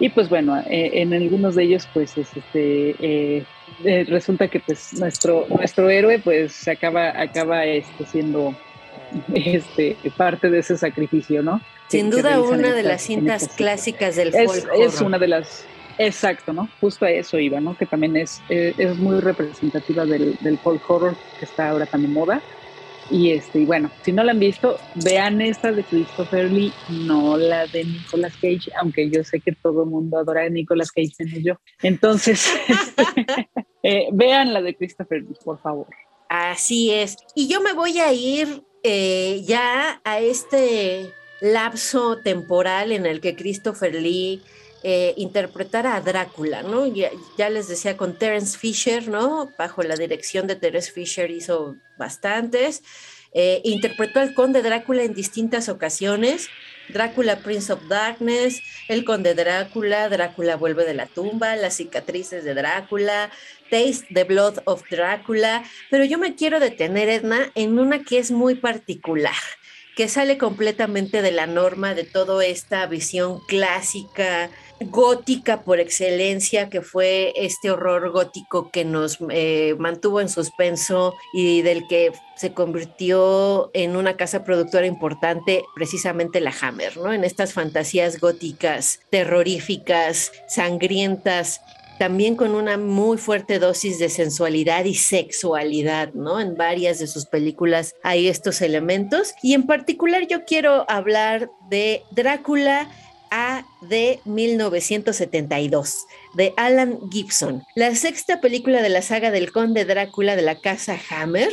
[0.00, 3.44] Y pues bueno, eh, en algunos de ellos, pues es este
[3.84, 8.54] eh, resulta que pues nuestro, nuestro héroe pues acaba, acaba este, siendo
[9.34, 11.60] este, parte de ese sacrificio, ¿no?
[11.88, 15.64] Sin duda una de las cintas clásicas del es, Es una de las
[15.98, 16.68] Exacto, ¿no?
[16.80, 17.76] Justo a eso iba, ¿no?
[17.76, 22.02] Que también es, eh, es muy representativa del, del folk horror que está ahora tan
[22.02, 22.40] de moda.
[23.10, 27.36] Y este, y bueno, si no la han visto, vean esta de Christopher Lee, no
[27.38, 31.12] la de Nicolas Cage, aunque yo sé que todo el mundo adora a Nicolas Cage,
[31.20, 31.54] menos yo.
[31.82, 32.52] Entonces,
[33.82, 35.86] eh, vean la de Christopher Lee, por favor.
[36.28, 37.16] Así es.
[37.34, 43.36] Y yo me voy a ir eh, ya a este lapso temporal en el que
[43.36, 44.42] Christopher Lee
[44.82, 46.86] eh, interpretara a Drácula, ¿no?
[46.86, 49.50] Ya, ya, les decía con Terence Fisher, ¿no?
[49.58, 52.82] Bajo la dirección de Terence Fisher hizo bastantes.
[53.32, 56.48] Eh, interpretó al conde Drácula en distintas ocasiones.
[56.88, 62.54] Drácula Prince of Darkness, El Conde Drácula, Drácula vuelve de la tumba, Las cicatrices de
[62.54, 63.30] Drácula,
[63.70, 68.30] Taste the Blood of Drácula, pero yo me quiero detener, Edna, en una que es
[68.30, 69.34] muy particular
[69.98, 74.48] que sale completamente de la norma de toda esta visión clásica,
[74.80, 81.62] gótica por excelencia, que fue este horror gótico que nos eh, mantuvo en suspenso y
[81.62, 87.12] del que se convirtió en una casa productora importante, precisamente la Hammer, ¿no?
[87.12, 91.60] En estas fantasías góticas, terroríficas, sangrientas,
[91.98, 96.40] también con una muy fuerte dosis de sensualidad y sexualidad, ¿no?
[96.40, 99.34] En varias de sus películas hay estos elementos.
[99.42, 102.88] Y en particular yo quiero hablar de Drácula
[103.30, 110.36] A de 1972 de Alan Gibson, la sexta película de la saga del Conde Drácula
[110.36, 111.52] de la casa Hammer.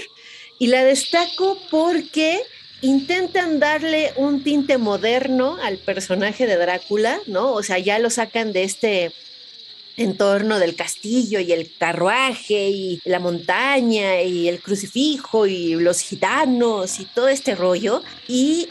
[0.57, 2.39] Y la destaco porque
[2.81, 7.51] intentan darle un tinte moderno al personaje de Drácula, ¿no?
[7.51, 9.11] O sea, ya lo sacan de este
[9.97, 16.01] en torno del castillo y el carruaje y la montaña y el crucifijo y los
[16.01, 18.01] gitanos y todo este rollo.
[18.27, 18.67] Y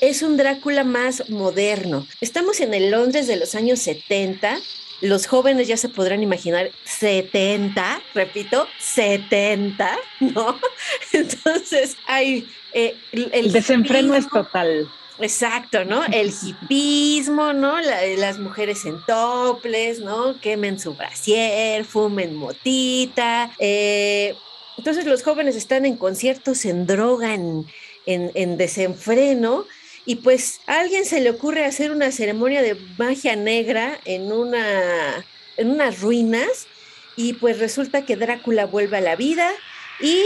[0.00, 2.06] es un Drácula más moderno.
[2.20, 4.58] Estamos en el Londres de los años 70.
[5.00, 10.58] Los jóvenes ya se podrán imaginar 70, repito, 70, ¿no?
[11.12, 12.48] Entonces hay...
[12.72, 14.88] Eh, el, desenfreno es total.
[15.20, 16.04] Exacto, ¿no?
[16.04, 17.80] El hipismo, ¿no?
[17.80, 20.38] las mujeres en toples, ¿no?
[20.40, 23.50] Quemen su brasier, fumen motita.
[23.58, 24.34] Eh,
[24.76, 27.66] entonces los jóvenes están en conciertos, en droga, en,
[28.06, 29.66] en, desenfreno.
[30.08, 35.22] Y pues a alguien se le ocurre hacer una ceremonia de magia negra en, una,
[35.58, 36.66] en unas ruinas.
[37.14, 39.50] Y pues resulta que Drácula vuelve a la vida
[40.00, 40.22] y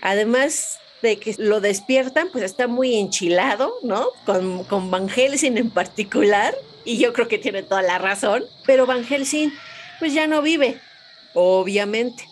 [0.00, 4.10] además de que lo despiertan, pues está muy enchilado, ¿no?
[4.24, 8.86] Con, con Van Helsing en particular, y yo creo que tiene toda la razón, pero
[8.86, 9.52] Van Helsing
[9.98, 10.80] pues ya no vive,
[11.34, 12.28] obviamente,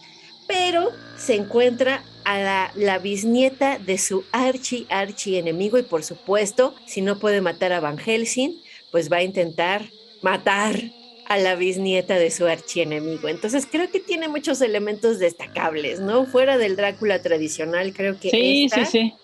[0.47, 6.75] pero se encuentra a la, la, bisnieta de su archi, archi enemigo y por supuesto,
[6.87, 8.61] si no puede matar a Van Helsing,
[8.91, 9.85] pues va a intentar
[10.23, 10.81] matar
[11.27, 13.29] a la bisnieta de su archienemigo.
[13.29, 16.27] Entonces creo que tiene muchos elementos destacables, ¿no?
[16.27, 19.15] Fuera del Drácula tradicional, creo que sí, sí, sí.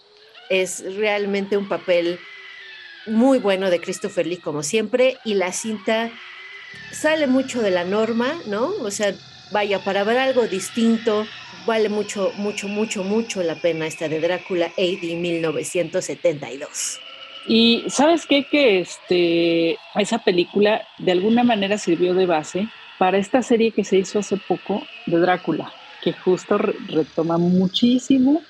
[0.49, 2.19] es realmente un papel
[3.07, 6.11] muy bueno de Christopher Lee, como siempre, y la cinta
[6.93, 8.69] sale mucho de la norma, ¿no?
[8.81, 9.15] O sea,
[9.51, 11.27] vaya, para ver algo distinto,
[11.66, 17.01] vale mucho, mucho, mucho, mucho la pena esta de Drácula AD 1972.
[17.46, 22.68] Y sabes qué, que este, esa película de alguna manera sirvió de base
[22.99, 28.42] para esta serie que se hizo hace poco de Drácula, que justo retoma muchísimo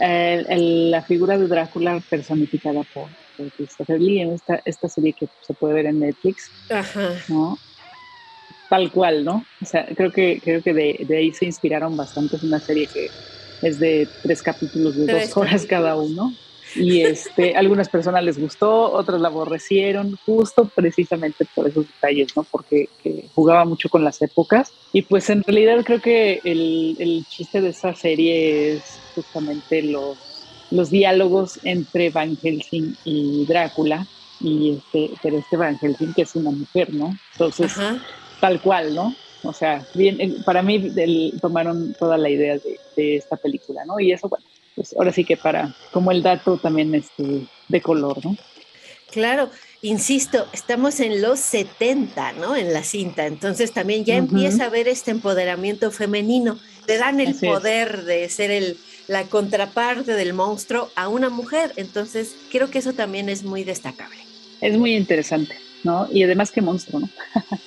[0.00, 3.08] la figura de Drácula personificada por,
[3.56, 6.50] Christopher Lee en esta, esta serie que se puede ver en Netflix.
[6.70, 7.10] Ajá.
[7.28, 7.56] ¿no?
[8.68, 9.44] Tal cual, ¿no?
[9.62, 12.36] O sea, creo que, creo que de, de ahí se inspiraron bastante.
[12.36, 13.08] Es una serie que
[13.62, 16.32] es de tres capítulos de dos horas cada uno
[16.74, 22.44] y este, algunas personas les gustó, otras la aborrecieron, justo precisamente por esos detalles, ¿no?
[22.44, 22.88] Porque
[23.34, 24.72] jugaba mucho con las épocas.
[24.92, 28.82] Y pues en realidad creo que el, el chiste de esa serie es
[29.14, 30.18] justamente los,
[30.70, 34.06] los diálogos entre Van Helsing y Drácula,
[34.40, 37.16] y este, pero este Van Helsing que es una mujer, ¿no?
[37.32, 37.72] Entonces,
[38.40, 39.14] tal cual, ¿no?
[39.42, 40.92] O sea, bien, para mí
[41.40, 44.00] tomaron toda la idea de, de esta película, ¿no?
[44.00, 44.44] Y eso, bueno,
[44.78, 48.36] pues ahora sí que para, como el dato también este, de color, ¿no?
[49.10, 49.50] Claro,
[49.82, 52.54] insisto, estamos en los 70, ¿no?
[52.54, 57.34] En la cinta, entonces también ya empieza a haber este empoderamiento femenino, te dan el
[57.34, 58.76] poder de ser el,
[59.08, 64.18] la contraparte del monstruo a una mujer, entonces creo que eso también es muy destacable.
[64.60, 66.06] Es muy interesante, ¿no?
[66.12, 67.08] Y además qué monstruo, ¿no?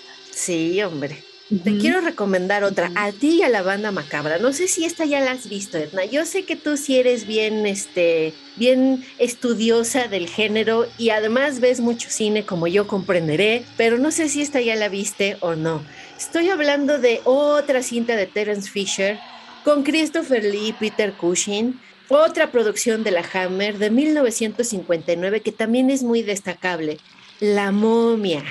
[0.42, 1.24] sí, hombre.
[1.64, 4.38] te quiero recomendar otra, a ti y a la banda macabra.
[4.40, 6.06] No sé si esta ya la has visto, Edna.
[6.06, 11.80] Yo sé que tú sí eres bien, este, bien estudiosa del género y además ves
[11.80, 15.84] mucho cine como yo comprenderé, pero no sé si esta ya la viste o no.
[16.18, 19.20] Estoy hablando de otra cinta de Terence Fisher
[19.64, 21.80] con Christopher Lee y Peter Cushing.
[22.08, 26.98] Otra producción de la Hammer de 1959 que también es muy destacable,
[27.40, 28.44] La momia.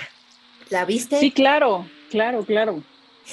[0.71, 1.19] ¿La viste?
[1.19, 2.83] Sí, claro, claro, claro.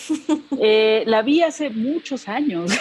[0.59, 2.71] Eh, la vi hace muchos años.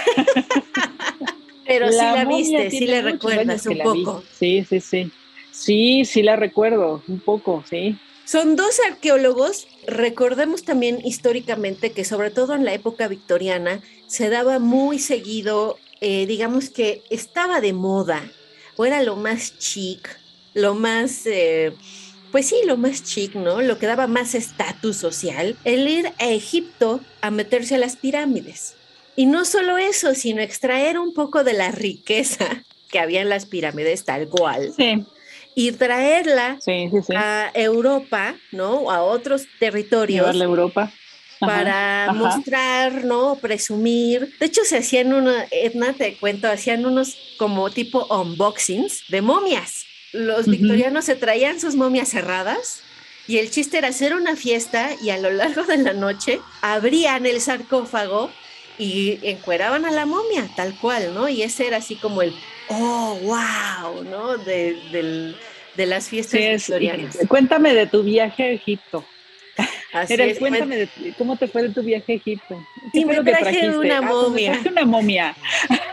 [1.66, 4.22] Pero sí la viste, sí le recuerdas un poco.
[4.32, 5.10] Sí, sí, sí.
[5.50, 7.98] Sí, sí la recuerdo, un poco, sí.
[8.24, 14.58] Son dos arqueólogos, recordemos también históricamente que sobre todo en la época victoriana se daba
[14.58, 18.28] muy seguido, eh, digamos que estaba de moda,
[18.76, 20.18] o era lo más chic,
[20.54, 21.26] lo más...
[21.26, 21.72] Eh,
[22.36, 23.62] pues sí, lo más chic, ¿no?
[23.62, 28.74] Lo que daba más estatus social, el ir a Egipto a meterse a las pirámides.
[29.16, 33.46] Y no solo eso, sino extraer un poco de la riqueza que había en las
[33.46, 34.74] pirámides tal cual.
[35.54, 36.58] Y traerla
[37.16, 38.90] a Europa, ¿no?
[38.90, 40.20] A otros territorios.
[40.20, 40.92] Llevarla a Europa.
[41.40, 43.36] para mostrar, ¿no?
[43.36, 44.36] Presumir.
[44.38, 49.86] De hecho, se hacían una, Edna, te cuento, hacían unos como tipo unboxings de momias
[50.16, 52.82] los victorianos se traían sus momias cerradas
[53.28, 57.26] y el chiste era hacer una fiesta y a lo largo de la noche abrían
[57.26, 58.30] el sarcófago
[58.78, 61.28] y encueraban a la momia, tal cual, ¿no?
[61.28, 62.34] Y ese era así como el,
[62.68, 64.36] oh, wow, ¿no?
[64.38, 65.34] De,
[65.76, 67.18] las fiestas victorianas.
[67.28, 69.04] Cuéntame de tu viaje a Egipto.
[69.92, 72.62] Así es, cuéntame de, cómo te fue de tu viaje a Egipto.
[72.92, 74.62] me traje una ah, pues momia.
[74.70, 75.36] una momia.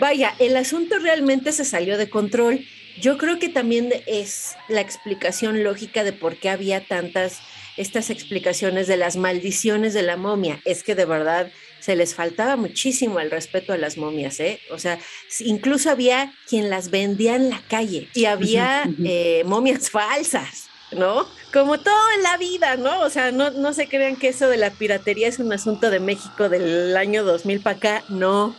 [0.00, 2.64] Vaya, el asunto realmente se salió de control.
[3.00, 7.40] Yo creo que también es la explicación lógica de por qué había tantas
[7.78, 10.60] estas explicaciones de las maldiciones de la momia.
[10.64, 14.60] Es que de verdad se les faltaba muchísimo el respeto a las momias, ¿eh?
[14.70, 14.98] O sea,
[15.38, 21.28] incluso había quien las vendía en la calle y había eh, momias falsas, ¿no?
[21.52, 23.00] Como todo en la vida, ¿no?
[23.02, 26.00] O sea, no, no se crean que eso de la piratería es un asunto de
[26.00, 28.56] México del año 2000 para acá, no.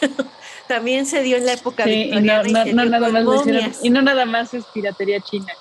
[0.68, 2.42] también se dio en la época victoriana.
[2.46, 5.52] Y no, nada más y no nada más es piratería china.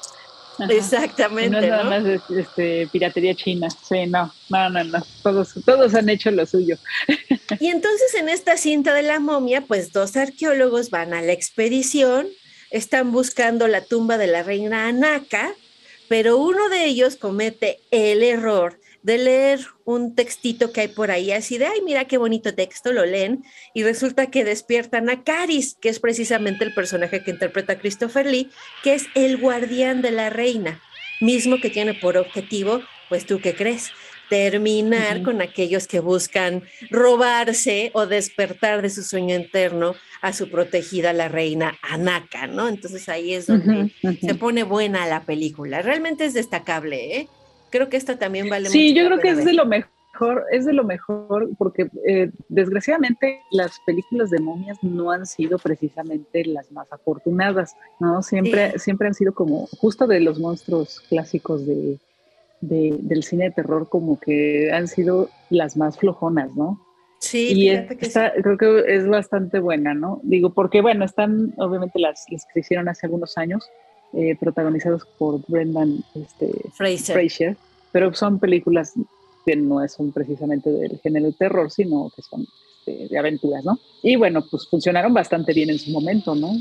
[0.69, 1.49] Exactamente.
[1.49, 3.69] no es nada más este, piratería china.
[3.69, 5.03] Sí, no, no, no, no.
[5.23, 6.77] Todos, todos han hecho lo suyo.
[7.59, 12.27] Y entonces en esta cinta de la momia, pues dos arqueólogos van a la expedición,
[12.71, 15.53] están buscando la tumba de la reina Anaka,
[16.07, 21.31] pero uno de ellos comete el error de leer un textito que hay por ahí,
[21.31, 23.43] así de, ay, mira qué bonito texto, lo leen,
[23.73, 28.49] y resulta que despiertan a Caris, que es precisamente el personaje que interpreta Christopher Lee,
[28.83, 30.81] que es el guardián de la reina,
[31.21, 33.91] mismo que tiene por objetivo, pues tú qué crees,
[34.29, 41.13] terminar con aquellos que buscan robarse o despertar de su sueño interno a su protegida
[41.13, 42.67] la reina Anaka, ¿no?
[42.67, 45.81] Entonces ahí es donde se pone buena la película.
[45.81, 47.27] Realmente es destacable, ¿eh?
[47.77, 50.73] Creo que esta también vale sí, yo creo que es de lo mejor, es de
[50.73, 56.91] lo mejor porque eh, desgraciadamente las películas de momias no han sido precisamente las más
[56.91, 58.21] afortunadas, ¿no?
[58.23, 61.99] Siempre, siempre han sido como justo de los monstruos clásicos de,
[62.61, 66.81] del cine de terror como que han sido las más flojonas, ¿no?
[67.19, 70.19] Sí, y esta, creo que es bastante buena, ¿no?
[70.23, 73.69] Digo, porque bueno, están obviamente las, las que hicieron hace algunos años,
[74.13, 77.57] eh, protagonizados por Brendan este, Fraser.
[77.91, 78.93] pero son películas
[79.45, 82.47] que no son precisamente del género de terror, sino que son
[82.87, 83.79] este, de aventuras, ¿no?
[84.01, 86.53] Y bueno, pues funcionaron bastante bien en su momento, ¿no?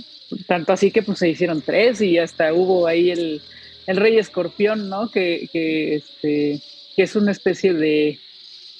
[0.46, 3.40] Tanto así que pues se hicieron tres y hasta hubo ahí el,
[3.86, 5.10] el Rey Escorpión, ¿no?
[5.10, 6.60] Que, que, este,
[6.96, 8.18] que es una especie de,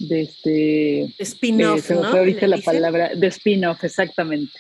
[0.01, 1.15] de este...
[1.19, 2.07] Spin-off, eh, ¿no?
[2.07, 4.53] ahorita la palabra, de spin-off, exactamente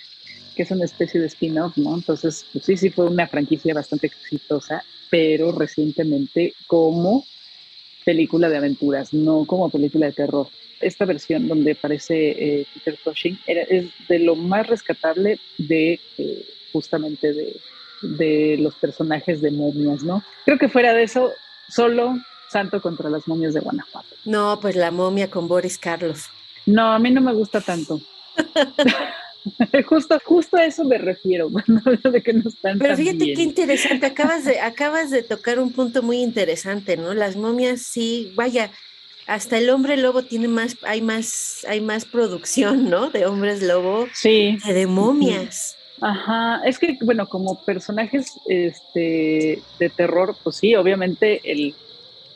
[0.56, 1.94] que es una especie de spin-off, ¿no?
[1.94, 7.24] Entonces, pues sí, sí fue una franquicia bastante exitosa, pero recientemente como
[8.04, 10.48] película de aventuras, no como película de terror.
[10.80, 17.32] Esta versión donde aparece eh, Peter Cushing es de lo más rescatable de eh, justamente
[17.32, 17.60] de,
[18.02, 20.22] de los personajes de momias, ¿no?
[20.44, 21.32] Creo que fuera de eso,
[21.68, 22.16] solo
[22.48, 24.08] Santo contra las momias de Guanajuato.
[24.24, 26.26] No, pues la momia con Boris Carlos.
[26.64, 28.00] No, a mí no me gusta tanto.
[29.86, 31.50] justo, justo a eso me refiero,
[32.12, 36.02] de que no están Pero fíjate qué interesante, acabas de, acabas de tocar un punto
[36.02, 37.14] muy interesante, ¿no?
[37.14, 38.70] Las momias sí, vaya,
[39.26, 43.10] hasta el hombre lobo tiene más, hay más, hay más producción, ¿no?
[43.10, 44.58] De hombres lobo sí.
[44.64, 45.76] que de momias.
[46.00, 51.74] Ajá, es que bueno, como personajes este, de terror, pues sí, obviamente el,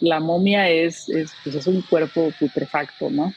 [0.01, 3.35] la momia es, es, pues es un cuerpo putrefacto, ¿no?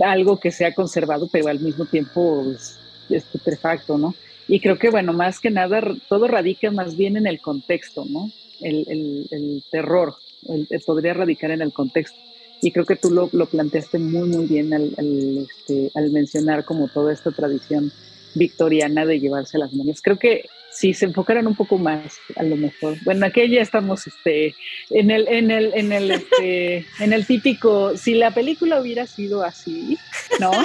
[0.00, 2.78] Algo que se ha conservado, pero al mismo tiempo es,
[3.16, 4.14] es putrefacto, ¿no?
[4.46, 8.30] Y creo que, bueno, más que nada, todo radica más bien en el contexto, ¿no?
[8.60, 10.14] El, el, el terror
[10.48, 12.18] el, podría radicar en el contexto.
[12.60, 16.64] Y creo que tú lo, lo planteaste muy, muy bien al, al, este, al mencionar
[16.64, 17.92] como toda esta tradición
[18.34, 20.02] victoriana de llevarse las momias.
[20.02, 22.96] Creo que si se enfocaran un poco más, a lo mejor.
[23.04, 24.54] Bueno, aquí ya estamos este,
[24.90, 29.42] en, el, en, el, en, el, este, en el típico, si la película hubiera sido
[29.42, 29.98] así,
[30.40, 30.50] ¿no?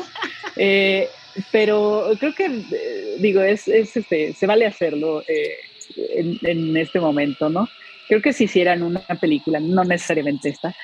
[0.56, 1.10] Eh,
[1.52, 5.58] pero creo que, eh, digo, es, es, este, se vale hacerlo eh,
[5.96, 7.68] en, este momento, ¿no?
[8.08, 10.76] Creo que si hicieran una película, no necesariamente esta,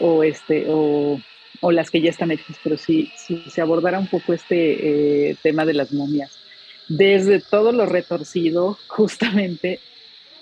[0.00, 1.20] o, este, o,
[1.60, 5.64] o las que ya están hechas, pero si, si se abordara un poco este tema
[5.64, 6.42] de las momias
[6.88, 9.80] desde todo lo retorcido justamente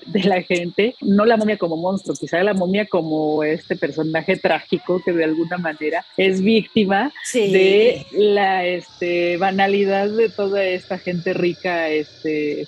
[0.06, 5.02] de la gente, no la momia como monstruo, quizá la momia como este personaje trágico
[5.04, 11.88] que de alguna manera es víctima de la este, banalidad de toda esta gente rica
[11.88, 12.66] este,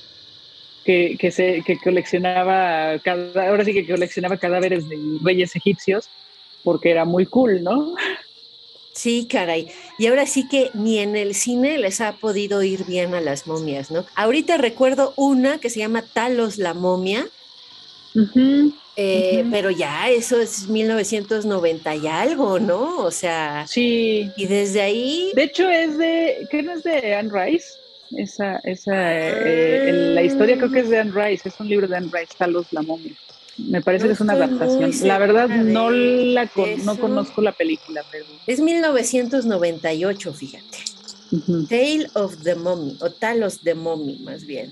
[0.85, 6.09] que, que, se, que coleccionaba, ahora sí que coleccionaba cadáveres de reyes egipcios
[6.63, 7.95] porque era muy cool, ¿no?
[8.93, 9.69] Sí, caray.
[9.99, 13.47] Y ahora sí que ni en el cine les ha podido ir bien a las
[13.47, 14.05] momias, ¿no?
[14.15, 17.27] Ahorita recuerdo una que se llama Talos la momia,
[18.97, 22.99] eh, pero ya eso es 1990 y algo, ¿no?
[22.99, 23.67] O sea.
[23.67, 24.31] Sí.
[24.37, 25.33] Y desde ahí.
[25.35, 26.47] De hecho, es de.
[26.51, 27.67] ¿Qué no es de Anne Rice?
[28.17, 31.97] Esa, esa, eh, la historia creo que es de Anne Rice, es un libro de
[31.97, 33.15] Anne Rice, Talos la momia.
[33.59, 34.91] Me parece que es una adaptación.
[35.07, 36.51] La verdad no la
[36.85, 38.03] no conozco la película.
[38.11, 38.25] Pero...
[38.47, 40.79] Es 1998, fíjate.
[41.69, 44.71] Tale of the Mummy, o Talos de Mommy, más bien,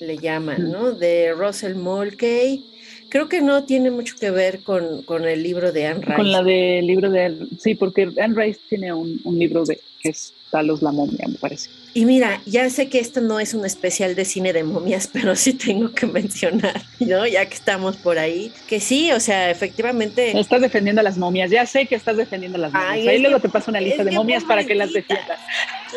[0.00, 0.92] le, llaman, ¿no?
[0.92, 2.64] De Russell Mulcahy.
[3.08, 6.16] Creo que no tiene mucho que ver con, con el libro de Anne Rice.
[6.16, 7.48] Con la del libro de...
[7.58, 11.34] Sí, porque Anne Rice tiene un, un libro de, que es Talos la momia, me
[11.34, 11.70] parece.
[11.94, 15.36] Y mira, ya sé que esto no es un especial de cine de momias, pero
[15.36, 17.26] sí tengo que mencionar, ¿no?
[17.26, 20.38] Ya que estamos por ahí, que sí, o sea, efectivamente.
[20.38, 23.08] Estás defendiendo a las momias, ya sé que estás defendiendo a las momias.
[23.08, 25.38] Ahí luego te paso una lista de momias para que las defiendas.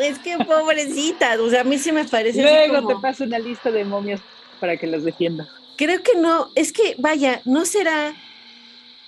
[0.01, 2.41] Es que pobrecitas, o sea, a mí sí me parece.
[2.41, 4.21] Luego te paso una lista de momias
[4.59, 5.47] para que las defiendas.
[5.81, 8.13] Creo que no, es que vaya, no será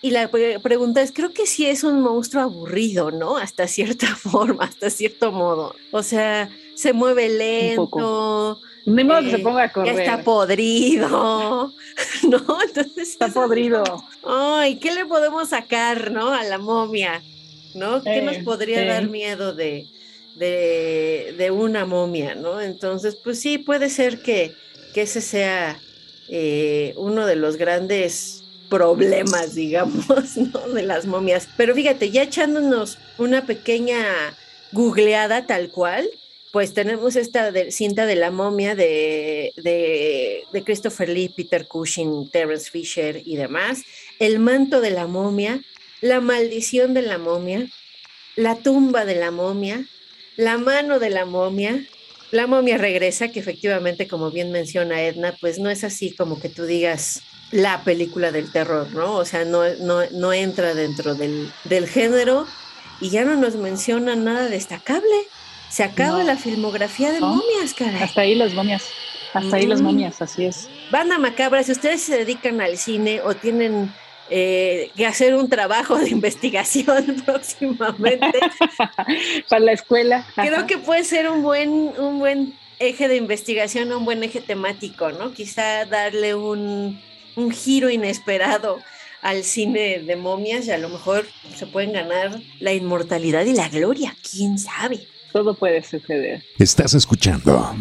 [0.02, 3.38] y la pregunta es, creo que sí es un monstruo aburrido, ¿no?
[3.38, 5.76] Hasta cierta forma, hasta cierto modo.
[5.92, 8.60] O sea, se mueve lento.
[8.88, 10.00] Ni modo que se eh, ponga a correr.
[10.00, 11.08] está podrido,
[12.28, 12.58] ¿no?
[12.64, 13.10] Entonces.
[13.12, 13.84] Está podrido.
[14.26, 16.34] Ay, ¿qué le podemos sacar, no?
[16.34, 17.22] A la momia,
[17.76, 18.02] ¿no?
[18.02, 19.86] ¿Qué nos podría dar miedo de,
[20.38, 22.60] de, de, una momia, ¿no?
[22.60, 24.56] Entonces, pues sí, puede ser que,
[24.96, 25.80] que ese sea
[26.36, 30.68] eh, uno de los grandes problemas, digamos, ¿no?
[30.70, 31.48] de las momias.
[31.58, 34.04] Pero fíjate, ya echándonos una pequeña
[34.72, 36.10] googleada tal cual,
[36.52, 43.22] pues tenemos esta cinta de la momia de, de, Christopher Lee, Peter Cushing, Terence Fisher
[43.24, 43.84] y demás,
[44.18, 45.62] El manto de la momia,
[46.02, 47.68] La maldición de la momia,
[48.36, 49.86] La tumba de la momia,
[50.36, 51.86] La mano de la momia,
[52.34, 56.50] La momia regresa, que efectivamente, como bien menciona Edna, pues no es así como que
[56.50, 57.22] tú digas,
[57.52, 59.18] la película del terror, ¿no?
[59.18, 61.52] O sea, no, no, entra dentro del,
[61.88, 62.48] género
[63.00, 65.28] y ya no nos menciona nada destacable.
[65.70, 68.02] Se acaba la filmografía de momias, caray.
[68.02, 68.84] Hasta ahí las momias.
[69.36, 69.86] Hasta ahí las mm.
[69.86, 70.68] momias, así es.
[70.90, 73.94] Banda Macabra, si ustedes se dedican al cine o tienen
[74.36, 78.40] eh, que hacer un trabajo de investigación próximamente.
[79.50, 80.26] Para la escuela.
[80.34, 81.70] Creo que puede ser un buen,
[82.00, 85.34] un buen eje de investigación, un buen eje temático, ¿no?
[85.34, 87.00] Quizá darle un,
[87.36, 88.80] un giro inesperado
[89.22, 93.70] al cine de momias y a lo mejor se pueden ganar la inmortalidad y la
[93.70, 95.08] gloria, quién sabe.
[95.32, 96.44] Todo puede suceder.
[96.58, 97.76] Estás escuchando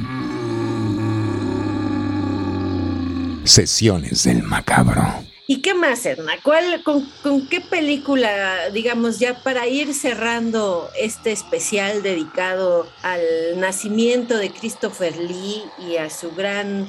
[3.44, 5.31] Sesiones del Macabro.
[5.52, 6.32] ¿Y qué más, Edna?
[6.42, 13.20] ¿Cuál, con, con, qué película, digamos, ya para ir cerrando este especial dedicado al
[13.56, 16.88] nacimiento de Christopher Lee y a su gran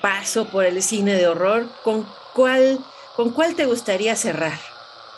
[0.00, 2.78] paso por el cine de horror, ¿con cuál,
[3.14, 4.58] con cuál te gustaría cerrar?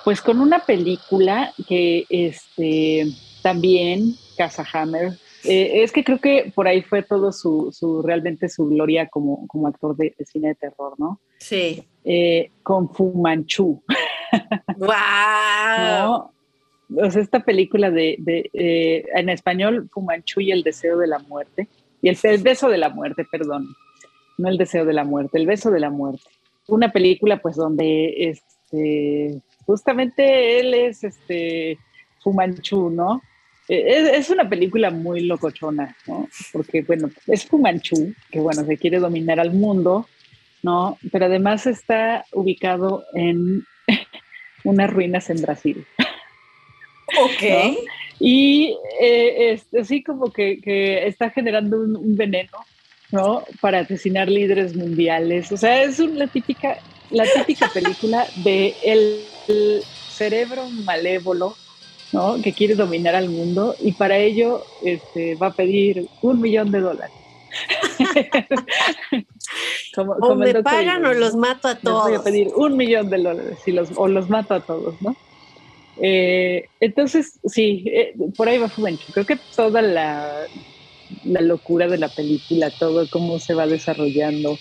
[0.02, 3.06] Pues con una película que este,
[3.40, 5.12] también, Casa Hammer,
[5.44, 9.46] eh, es que creo que por ahí fue todo su, su realmente su gloria como,
[9.46, 11.20] como actor de, cine de terror, ¿no?
[11.38, 11.84] Sí.
[12.04, 13.82] Eh, con Fu Manchu.
[14.76, 16.30] ¡Wow!
[16.92, 21.06] O sea, esta película de, de eh, en español, Fu Manchu y el deseo de
[21.06, 21.68] la muerte,
[22.02, 23.68] y el, el beso de la muerte, perdón
[24.40, 26.24] no el deseo de la muerte, el beso de la muerte.
[26.66, 31.78] Una película pues donde este, justamente él es este
[32.22, 33.22] Fumanchu, ¿no?
[33.68, 36.28] E, es, una película muy locochona, ¿no?
[36.52, 40.06] Porque, bueno, es Fumanchu, que, bueno, se quiere dominar al mundo,
[40.62, 40.98] ¿no?
[41.12, 43.64] Pero además está ubicado en
[44.64, 45.86] unas ruinas en Brasil.
[47.18, 47.76] Ok.
[48.18, 52.58] Y eh, es, así como que, está generando un, veneno,
[53.10, 53.42] ¿no?
[53.60, 55.50] Para asesinar líderes mundiales.
[55.50, 56.78] O sea, es una típica,
[57.10, 61.56] la típica película de el, cerebro malévolo,
[62.12, 62.42] ¿no?
[62.42, 66.80] Que quiere dominar al mundo y para ello este, va a pedir un millón de
[66.80, 67.19] dólares.
[69.96, 72.04] o me pagan o los mato a todos.
[72.04, 75.16] voy a pedir un millón de dólares y los, o los mato a todos, ¿no?
[76.02, 79.12] Eh, entonces, sí, eh, por ahí va Fumenchu.
[79.12, 80.46] Creo que toda la,
[81.24, 84.58] la, locura de la película, todo cómo se va desarrollando,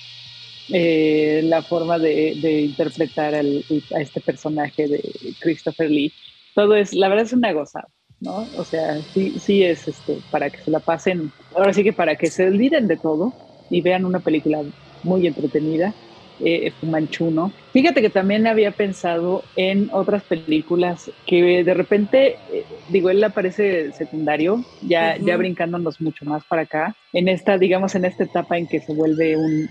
[0.71, 5.01] eh, la forma de, interpretar a este personaje de
[5.39, 6.13] Christopher Lee,
[6.53, 7.87] todo es, la verdad es una gozada,
[8.19, 8.49] ¿no?
[8.55, 12.15] O sea, sí, sí es este, para que se la pasen, ahora sí que para
[12.15, 13.33] que se olviden de todo
[13.69, 14.61] y vean una película
[15.03, 15.95] muy entretenida
[16.39, 17.53] eh, Fumanchuno.
[17.73, 23.91] Fíjate que también había pensado en otras películas que de repente, eh, digo, él aparece
[23.91, 28.67] secundario, ya, ya brincándonos mucho más para acá, en esta, digamos, en esta etapa en
[28.67, 29.67] que se vuelve un,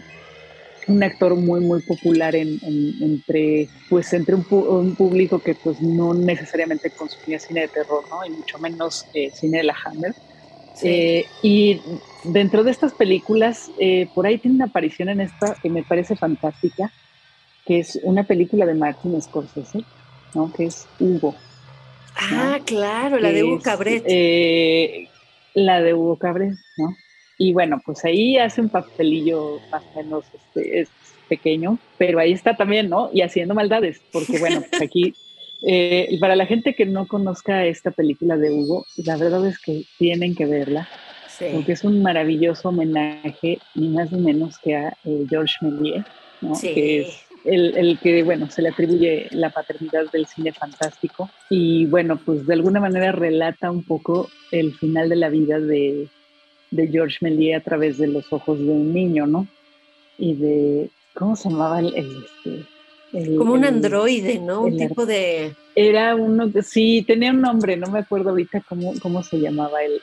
[0.88, 2.58] un actor muy, muy popular en,
[3.00, 8.24] entre, pues, entre un, público que pues, no necesariamente consumía cine de terror, ¿no?
[8.26, 10.14] Y mucho menos eh, cine de la Hammer.
[10.82, 11.80] Eh, y
[12.24, 16.16] dentro de estas películas, eh, por ahí tiene una aparición en esta que me parece
[16.16, 16.92] fantástica,
[17.66, 19.84] que es una película de Martin Scorsese,
[20.34, 20.52] ¿no?
[20.52, 21.34] Que es Hugo.
[22.16, 24.02] Ah, claro, la de Hugo Cabret.
[24.06, 25.08] Eh,
[25.54, 26.96] la de Hugo Cabret, ¿no?
[27.38, 30.88] Y bueno, pues ahí hace un papelillo más o menos este, es
[31.28, 33.10] pequeño, pero ahí está también, ¿no?
[33.12, 35.14] Y haciendo maldades, porque bueno, pues aquí
[35.62, 39.84] eh, para la gente que no conozca esta película de Hugo, la verdad es que
[39.98, 40.88] tienen que verla,
[41.52, 46.04] porque es un maravilloso homenaje, ni más ni menos que a eh, Georges Méliès,
[46.60, 52.16] que es el, que, bueno, se le atribuye la paternidad del cine fantástico y, bueno,
[52.16, 56.08] pues de alguna manera relata un poco el final de la vida de,
[56.70, 59.46] de Georges Méliès a través de los ojos de un niño, ¿no?
[60.18, 63.36] Y de, ¿cómo se llamaba el, el este?
[63.36, 64.62] Como un androide, ¿no?
[64.62, 65.54] Un tipo de...
[65.74, 70.00] Era uno, sí, tenía un nombre, no me acuerdo ahorita cómo, cómo se llamaba él.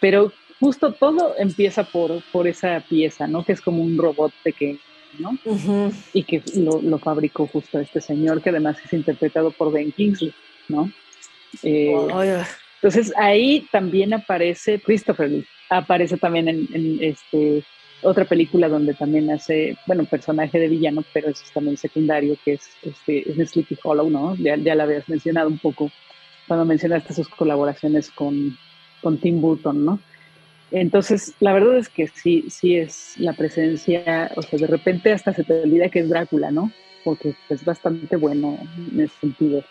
[0.00, 3.44] Pero justo todo empieza por, por esa pieza, ¿no?
[3.44, 4.78] Que es como un robot pequeño,
[5.18, 5.38] ¿no?
[6.12, 10.34] Y que lo, fabricó justo este señor, que además es interpretado por Ben Kingsley,
[10.68, 10.90] ¿no?
[11.62, 11.94] Eh,
[12.82, 17.64] entonces ahí también aparece Christopher Lee, aparece también en, este
[18.02, 22.70] otra película donde también hace, bueno, personaje de villano, pero es también secundario, que es,
[22.82, 24.34] este, es Sleepy Hollow, ¿no?
[24.36, 25.90] Ya, ya la habías mencionado un poco
[26.48, 28.56] cuando mencionaste sus colaboraciones con,
[29.02, 30.00] con Tim Burton, ¿no?
[30.70, 35.34] Entonces, la verdad es que sí, sí es la presencia, o sea, de repente hasta
[35.34, 36.72] se te olvida que es Drácula, ¿no?
[37.04, 38.58] Porque es bastante bueno
[38.92, 39.62] en ese sentido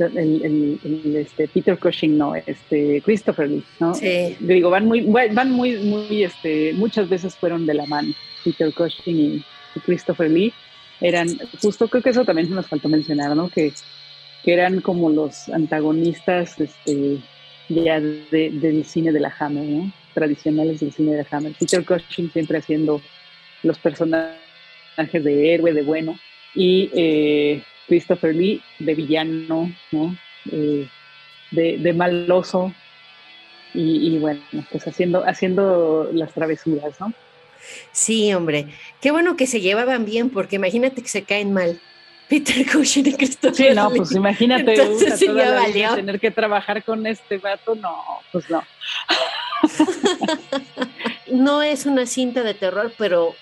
[0.00, 3.94] el, el, este, Peter Cushing, no, este, Christopher Lee, ¿no?
[3.94, 4.36] Sí.
[4.40, 8.12] Digo, van muy, van muy, muy, este, muchas veces fueron de la mano,
[8.44, 9.44] Peter Cushing y,
[9.84, 10.52] Christopher Lee,
[11.00, 11.28] eran,
[11.60, 13.48] justo creo que eso también se nos faltó mencionar, ¿no?
[13.48, 13.72] Que,
[14.44, 17.18] que eran como los antagonistas, este,
[17.68, 19.92] ya del cine de la Hammer, ¿no?
[20.12, 21.54] Tradicionales del cine de la Hammer.
[21.58, 23.00] Peter Cushing siempre haciendo
[23.64, 24.38] los personajes
[25.12, 26.16] de héroe, de bueno,
[26.54, 30.16] y eh, Christopher Lee de villano, ¿no?
[30.50, 30.88] Eh,
[31.50, 32.72] de, de, maloso
[33.72, 37.12] y, bueno, pues haciendo, haciendo las travesuras, ¿no?
[37.90, 38.68] Sí, hombre,
[39.00, 41.80] qué bueno que se llevaban bien, porque imagínate que se caen mal.
[42.28, 44.74] Peter Cushing y Christopher Sí, no, pues imagínate
[45.94, 47.96] tener que trabajar con este vato, no,
[48.32, 48.62] pues no.
[51.32, 53.34] no es una cinta de terror, pero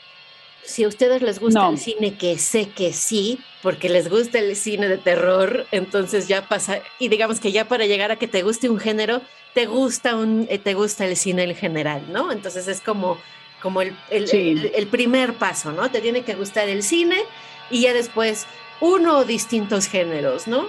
[0.64, 4.54] si a ustedes les gusta el cine, que sé que sí, porque les gusta el
[4.56, 8.42] cine de terror, entonces ya pasa, y digamos que ya para llegar a que te
[8.42, 9.22] guste un género,
[9.54, 12.32] te gusta, un, eh, te gusta el cine en general, ¿no?
[12.32, 13.18] Entonces es como,
[13.60, 15.90] como el, el, primer paso, ¿no?
[15.90, 17.22] Te tiene que gustar el cine
[17.70, 18.46] y ya después
[18.80, 20.68] uno o distintos géneros, ¿no?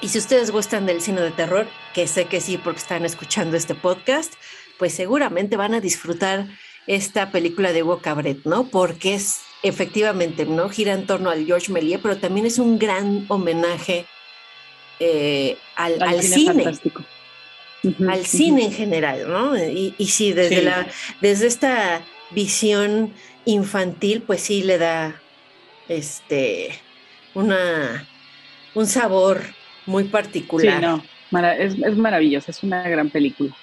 [0.00, 3.56] Y si ustedes gustan del cine de terror, que sé que sí porque están escuchando
[3.56, 4.34] este podcast,
[4.78, 6.46] pues seguramente van a disfrutar
[6.86, 8.68] esta película de Hugo Cabret, ¿no?
[8.68, 10.68] Porque es efectivamente, ¿no?
[10.68, 14.06] Gira en torno al George Méliès, pero también es un gran homenaje
[15.00, 16.64] eh, al, cine.
[18.08, 19.56] Al cine en general, ¿no?
[19.56, 20.86] Y, sí, desde, La,
[21.20, 23.12] desde esta visión
[23.44, 25.20] infantil, pues sí le da
[25.88, 26.70] este,
[27.34, 28.08] una,
[28.74, 29.42] un sabor
[29.86, 30.80] muy particular.
[30.80, 30.86] Sí,
[31.32, 33.54] no, es, es maravillosa, es una gran película.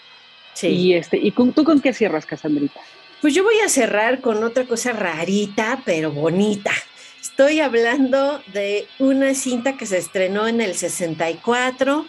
[0.53, 0.67] Sí.
[0.67, 2.79] Y, este, ¿y tú con qué cierras, Casandrita?
[3.23, 6.73] Pues yo voy a cerrar con otra cosa rarita, pero bonita.
[7.21, 12.05] Estoy hablando de una cinta que se estrenó en el 64.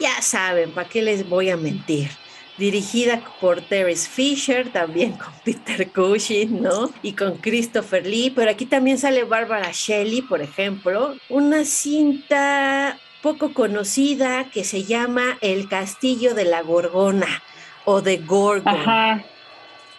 [0.00, 2.08] Ya saben, ¿para qué les voy a mentir?
[2.56, 6.90] dirigida por Terence Fisher, también con Peter Cushing, ¿no?
[7.02, 11.14] Y con Christopher Lee, pero aquí también sale Barbara Shelley, por ejemplo.
[11.28, 17.42] Una cinta poco conocida que se llama El Castillo de la Gorgona
[17.84, 18.74] o de Gorgon.
[18.74, 19.24] Ajá,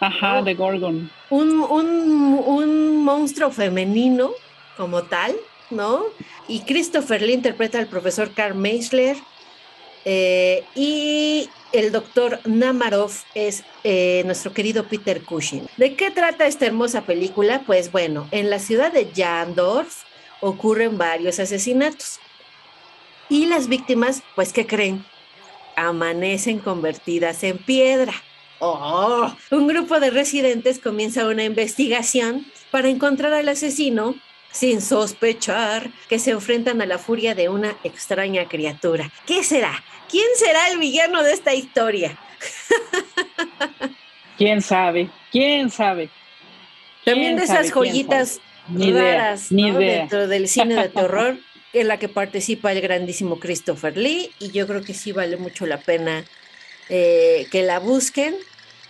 [0.00, 1.10] ajá, de Gorgon.
[1.30, 4.30] Un, un monstruo femenino
[4.76, 5.34] como tal,
[5.70, 6.04] ¿no?
[6.48, 9.16] Y Christopher Lee interpreta al profesor Carl Meisler
[10.04, 15.66] eh, y el doctor Namarov es eh, nuestro querido Peter Cushing.
[15.76, 17.62] ¿De qué trata esta hermosa película?
[17.66, 20.04] Pues bueno, en la ciudad de Jandorf
[20.40, 22.20] ocurren varios asesinatos.
[23.28, 25.04] Y las víctimas, pues, ¿qué creen?
[25.74, 28.12] Amanecen convertidas en piedra.
[28.58, 34.14] Oh, un grupo de residentes comienza una investigación para encontrar al asesino
[34.50, 39.10] sin sospechar que se enfrentan a la furia de una extraña criatura.
[39.26, 39.82] ¿Qué será?
[40.08, 42.18] ¿Quién será el villano de esta historia?
[44.38, 45.10] ¿Quién sabe?
[45.30, 46.08] ¿Quién sabe?
[47.04, 51.38] También de esas joyitas raras dentro del cine de terror
[51.72, 55.66] en la que participa el grandísimo Christopher Lee y yo creo que sí vale mucho
[55.66, 56.24] la pena
[56.88, 58.34] eh, que la busquen.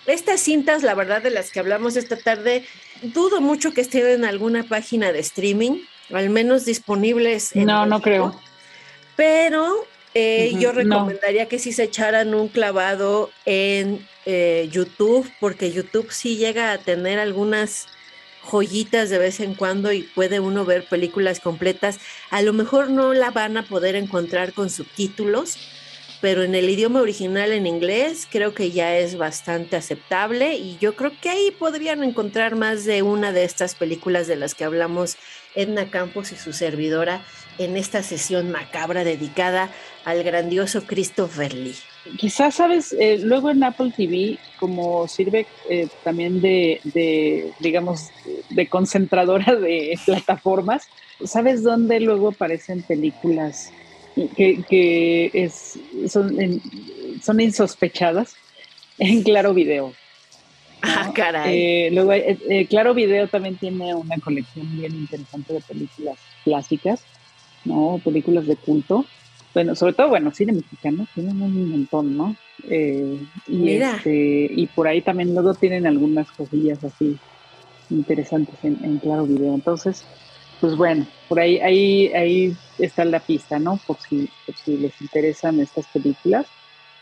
[0.07, 2.65] Estas cintas, la verdad, de las que hablamos esta tarde,
[3.03, 5.81] dudo mucho que estén en alguna página de streaming,
[6.13, 7.55] al menos disponibles.
[7.57, 8.41] no, no creo.
[9.17, 16.11] Pero eh, yo recomendaría que sí se echaran un clavado en eh, YouTube, porque YouTube
[16.11, 17.87] sí llega a tener algunas
[18.43, 21.99] joyitas de vez en cuando y puede uno ver películas completas.
[22.31, 25.59] A lo mejor no la van a poder encontrar con subtítulos,
[26.21, 30.97] pero en el idioma original en inglés creo que ya es bastante aceptable y yo
[30.97, 35.17] creo que ahí podrían encontrar más de una de estas películas de las que hablamos
[35.55, 37.23] Edna Campos y su servidora
[37.59, 39.71] en esta sesión macabra dedicada
[40.05, 41.75] al grandioso Christopher Lee.
[42.19, 48.11] Quizás, sabes, eh, luego en Apple TV, como sirve eh, también de, de, digamos,
[48.51, 50.89] de concentradora de plataformas,
[51.25, 53.73] ¿sabes dónde luego aparecen películas
[54.37, 56.37] que, es, son,
[57.23, 58.35] son insospechadas
[58.99, 59.93] en Claro Video.
[60.83, 61.59] Ah, caray.
[61.59, 67.03] Eh, luego, eh, eh, Claro Video también tiene una colección bien interesante de películas clásicas,
[67.65, 68.01] ¿no?
[68.05, 69.05] Películas de culto.
[69.53, 72.37] Bueno, sobre todo, bueno, cine mexicano, tienen un montón, ¿no?
[73.49, 77.17] y, Este, y por ahí también luego tienen algunas cosillas así
[77.89, 79.55] interesantes en, en Claro Video.
[79.55, 80.05] Entonces,
[80.61, 83.79] pues bueno, por ahí, ahí, ahí está la pista, ¿no?
[83.87, 84.29] Por si,
[84.65, 86.47] si les interesan estas películas,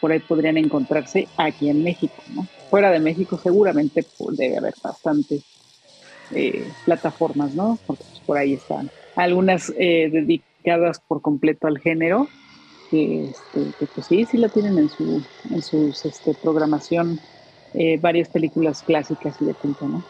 [0.00, 2.46] por ahí podrían encontrarse aquí en México, ¿no?
[2.70, 5.42] Fuera de México seguramente debe haber bastantes
[6.34, 7.78] eh, plataformas, ¿no?
[7.86, 12.28] Porque pues, por ahí están algunas eh, dedicadas por completo al género,
[12.90, 17.20] que, este, pues sí, sí la tienen en su en sus este, programación
[17.74, 20.04] eh, varias películas clásicas y de culto, ¿no?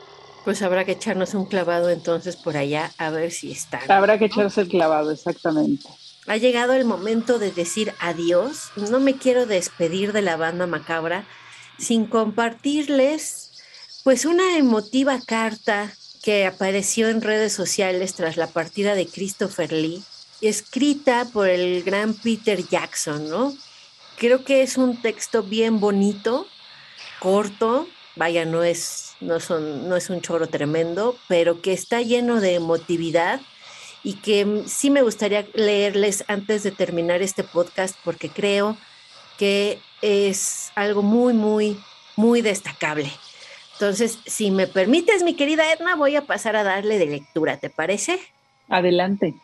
[0.44, 3.80] Pues habrá que echarnos un clavado entonces por allá a ver si está.
[3.88, 5.88] Habrá que echarse el clavado, exactamente.
[6.26, 8.70] Ha llegado el momento de decir adiós.
[8.76, 11.26] No me quiero despedir de la banda macabra
[11.78, 13.50] sin compartirles
[14.04, 15.90] pues una emotiva carta
[16.22, 20.02] que apareció en redes sociales tras la partida de Christopher Lee,
[20.40, 23.54] escrita por el gran Peter Jackson, ¿no?
[24.16, 26.46] Creo que es un texto bien bonito,
[27.18, 32.40] corto, vaya, no es, no, son, no es un choro tremendo, pero que está lleno
[32.40, 33.40] de emotividad
[34.02, 38.76] y que sí me gustaría leerles antes de terminar este podcast porque creo
[39.38, 41.78] que es algo muy, muy,
[42.16, 43.10] muy destacable.
[43.72, 47.70] Entonces, si me permites, mi querida Edna, voy a pasar a darle de lectura, ¿te
[47.70, 48.20] parece?
[48.68, 49.34] Adelante.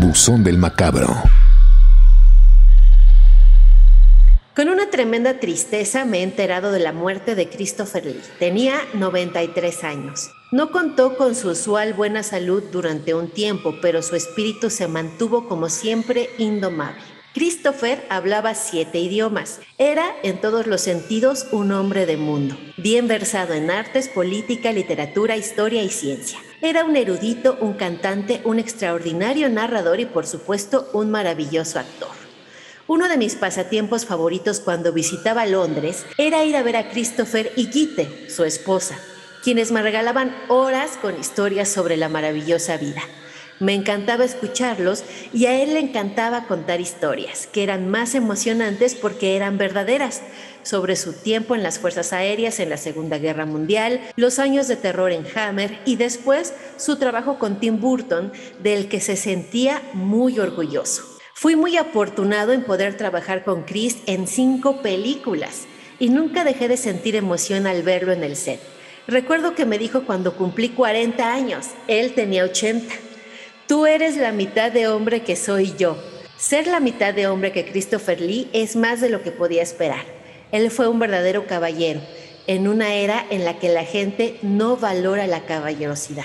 [0.00, 1.22] Buzón del Macabro.
[4.54, 8.20] Con una tremenda tristeza me he enterado de la muerte de Christopher Lee.
[8.38, 10.30] Tenía 93 años.
[10.50, 15.48] No contó con su usual buena salud durante un tiempo, pero su espíritu se mantuvo
[15.48, 17.00] como siempre indomable.
[17.32, 19.60] Christopher hablaba siete idiomas.
[19.78, 25.34] Era, en todos los sentidos, un hombre de mundo, bien versado en artes, política, literatura,
[25.34, 26.38] historia y ciencia.
[26.60, 32.21] Era un erudito, un cantante, un extraordinario narrador y, por supuesto, un maravilloso actor.
[32.92, 37.68] Uno de mis pasatiempos favoritos cuando visitaba Londres era ir a ver a Christopher y
[37.68, 38.98] Gitte, su esposa,
[39.42, 43.00] quienes me regalaban horas con historias sobre la maravillosa vida.
[43.60, 49.36] Me encantaba escucharlos y a él le encantaba contar historias, que eran más emocionantes porque
[49.36, 50.20] eran verdaderas,
[50.62, 54.76] sobre su tiempo en las Fuerzas Aéreas en la Segunda Guerra Mundial, los años de
[54.76, 60.38] terror en Hammer y después su trabajo con Tim Burton, del que se sentía muy
[60.38, 61.11] orgulloso.
[61.42, 65.66] Fui muy afortunado en poder trabajar con Chris en cinco películas
[65.98, 68.60] y nunca dejé de sentir emoción al verlo en el set.
[69.08, 72.94] Recuerdo que me dijo cuando cumplí 40 años, él tenía 80.
[73.66, 76.00] Tú eres la mitad de hombre que soy yo.
[76.36, 80.04] Ser la mitad de hombre que Christopher Lee es más de lo que podía esperar.
[80.52, 82.02] Él fue un verdadero caballero,
[82.46, 86.22] en una era en la que la gente no valora la caballerosidad.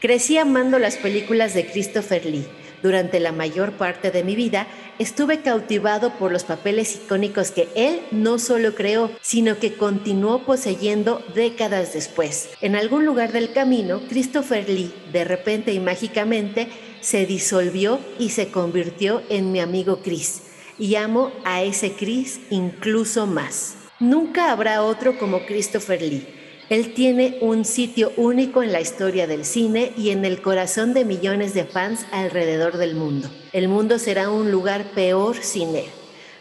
[0.00, 2.48] Crecí amando las películas de Christopher Lee
[2.84, 4.66] durante la mayor parte de mi vida
[4.98, 11.24] estuve cautivado por los papeles icónicos que él no solo creó, sino que continuó poseyendo
[11.34, 12.50] décadas después.
[12.60, 16.68] En algún lugar del camino, Christopher Lee, de repente y mágicamente,
[17.00, 20.42] se disolvió y se convirtió en mi amigo Chris.
[20.78, 23.76] Y amo a ese Chris incluso más.
[23.98, 29.44] Nunca habrá otro como Christopher Lee él tiene un sitio único en la historia del
[29.44, 33.30] cine y en el corazón de millones de fans alrededor del mundo.
[33.52, 35.84] El mundo será un lugar peor sin él.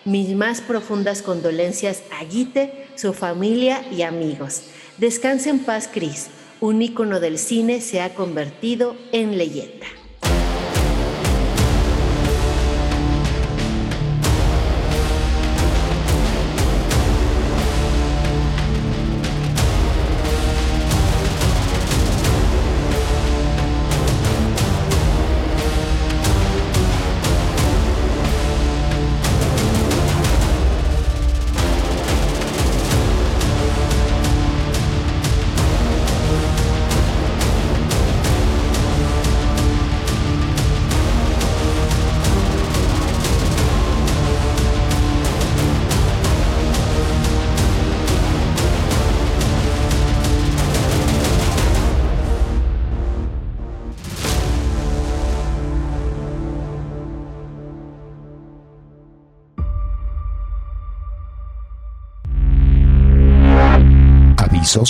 [0.06, 4.64] Mis más profundas condolencias a Guite, su familia y amigos.
[4.98, 6.28] Descanse en paz, Chris.
[6.62, 9.88] Un ícono del cine se ha convertido en leyenda.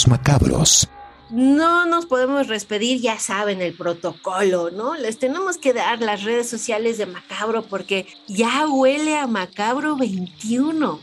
[0.08, 0.90] Macabros.
[1.30, 4.96] No nos podemos despedir, ya saben el protocolo, ¿no?
[4.96, 11.00] Les tenemos que dar las redes sociales de Macabro porque ya huele a Macabro 21.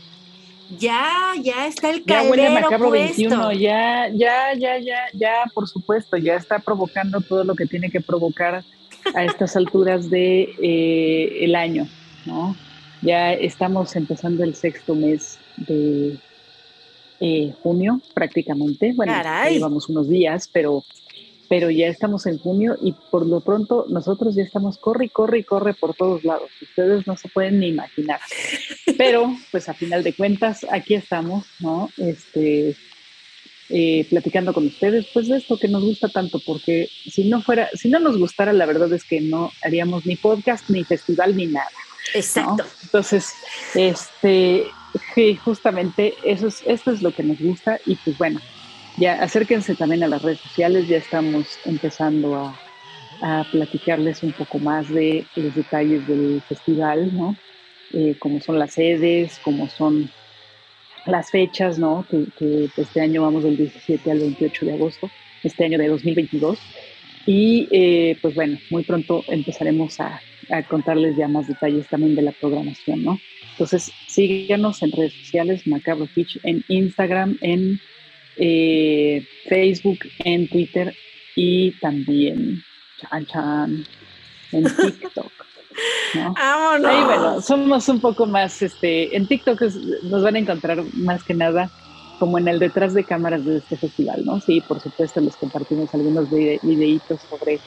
[0.79, 5.67] Ya, ya está el ya huele a Macabro 21, ya, ya, ya, ya, ya, por
[5.67, 8.63] supuesto, ya está provocando todo lo que tiene que provocar
[9.13, 11.89] a estas alturas de eh, el año,
[12.25, 12.55] ¿no?
[13.01, 16.17] Ya estamos empezando el sexto mes de
[17.21, 18.93] eh, junio prácticamente.
[18.95, 19.13] Bueno,
[19.47, 20.83] llevamos unos días, pero,
[21.47, 25.75] pero ya estamos en junio y por lo pronto nosotros ya estamos corre corre corre
[25.75, 26.49] por todos lados.
[26.61, 28.19] Ustedes no se pueden ni imaginar.
[28.97, 31.91] Pero pues a final de cuentas aquí estamos, ¿no?
[31.97, 32.75] Este,
[33.69, 37.69] eh, platicando con ustedes, pues de esto que nos gusta tanto, porque si no fuera,
[37.73, 41.45] si no nos gustara, la verdad es que no haríamos ni podcast, ni festival, ni
[41.45, 41.69] nada.
[42.13, 42.65] Exacto.
[42.83, 43.29] Entonces,
[43.75, 44.65] este,
[45.15, 48.39] Sí, justamente eso es, esto es lo que nos gusta y pues bueno,
[48.97, 52.55] ya acérquense también a las redes sociales, ya estamos empezando a,
[53.51, 57.35] platicarles un poco más de los detalles del festival, ¿no?
[57.93, 60.09] Eh, como son las sedes, como son
[61.05, 62.03] las fechas, ¿no?
[62.09, 65.11] Que, este año vamos del 17 al 28 de agosto,
[65.43, 66.57] este año de 2022.
[67.27, 70.19] Y eh, pues bueno, muy pronto empezaremos a,
[70.51, 73.19] a contarles ya más detalles también de la programación, ¿no?
[73.51, 77.79] Entonces, síganos en redes sociales, Macabro Fitch, en Instagram, en
[78.37, 80.95] eh, Facebook, en Twitter
[81.35, 82.63] y también
[82.99, 83.85] chan, chan,
[84.51, 84.63] en
[84.99, 85.31] TikTok.
[86.15, 86.33] ¿no?
[86.37, 89.61] Ahí, bueno, somos un poco más, este, en TikTok
[90.03, 91.69] nos van a encontrar más que nada
[92.21, 94.39] como en el detrás de cámaras de este festival, ¿no?
[94.41, 97.59] Sí, por supuesto, les compartimos algunos videitos sobre,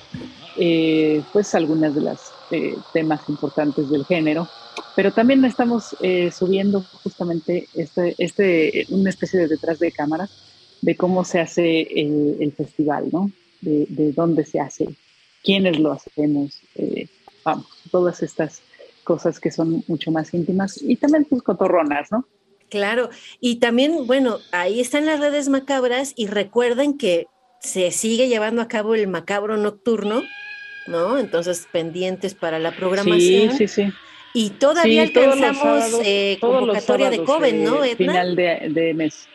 [0.56, 4.48] eh, pues, algunas de las eh, temas importantes del género,
[4.96, 10.30] pero también estamos eh, subiendo justamente este, este, una especie de detrás de cámaras
[10.80, 13.30] de cómo se hace el, festival, ¿no?
[13.60, 14.88] De, de, dónde se hace,
[15.42, 16.60] quiénes lo hacemos,
[17.42, 18.60] vamos, todas estas
[19.04, 22.26] cosas que son mucho más íntimas y también pues, cotorronas, ¿no?
[22.68, 27.26] Claro, y también, bueno, ahí están las redes macabras y recuerden que
[27.60, 30.22] se sigue llevando a cabo el macabro nocturno,
[30.86, 31.18] ¿no?
[31.18, 33.52] Entonces, pendientes para la programación.
[33.52, 33.92] Sí, sí, sí.
[34.36, 37.84] Y todavía alcanzamos eh, convocatoria de Coven, ¿no?
[37.84, 39.28] Eh, final de, mes.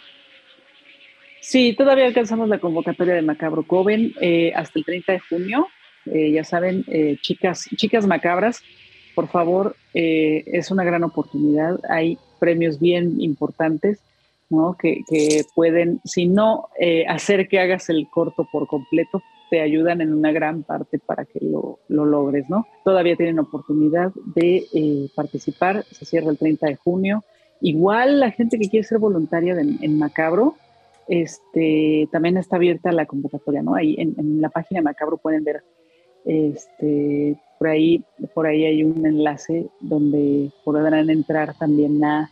[1.40, 5.68] Sí, todavía alcanzamos la convocatoria de Macabro Coven eh, hasta el 30 de junio.
[6.06, 8.62] eh, ya saben, eh, chicas, chicas macabras,
[9.16, 11.80] por favor, eh, es una gran oportunidad.
[11.90, 14.00] Hay premios bien importantes,
[14.50, 14.76] ¿no?
[14.78, 15.04] Que,
[15.56, 16.68] pueden, si no
[17.08, 21.40] hacer que hagas el corto por completo, te ayudan en una gran parte para que
[21.42, 22.68] lo, logres, ¿no?
[22.84, 27.24] Todavía tienen oportunidad de participar, se cierra el 30 de junio.
[27.62, 30.56] Igual la gente que quiere ser voluntaria en Macabro,
[31.10, 33.74] este, también está abierta la convocatoria, ¿no?
[33.74, 35.64] Ahí en, la página de Macabro pueden ver,
[36.24, 38.04] este, por ahí,
[38.36, 42.30] por ahí hay un enlace donde podrán entrar también a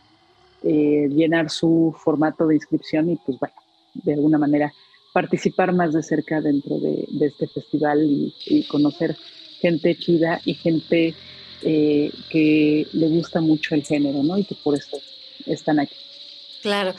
[0.62, 3.54] eh, llenar su formato de inscripción y pues bueno,
[3.94, 4.72] de alguna manera
[5.12, 8.06] participar más de cerca dentro de, este festival
[8.46, 9.16] y, conocer
[9.60, 11.14] gente chida y gente
[11.62, 14.38] eh, que le gusta mucho el género, ¿no?
[14.38, 14.98] Y que por eso
[15.46, 15.96] están aquí.
[16.62, 16.94] Claro.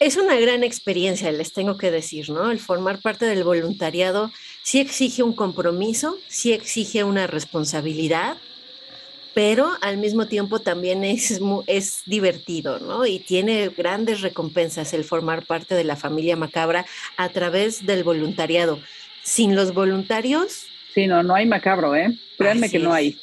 [0.00, 2.52] Es una gran experiencia, les tengo que decir, ¿no?
[2.52, 4.30] El formar parte del voluntariado
[4.62, 8.36] sí exige un compromiso, sí exige una responsabilidad,
[9.38, 13.06] pero al mismo tiempo también es, es divertido, ¿no?
[13.06, 16.84] Y tiene grandes recompensas el formar parte de la familia macabra
[17.16, 18.80] a través del voluntariado.
[19.22, 20.64] Sin los voluntarios...
[20.92, 22.18] Sí, no, no hay macabro, ¿eh?
[22.36, 23.16] Créanme que no hay.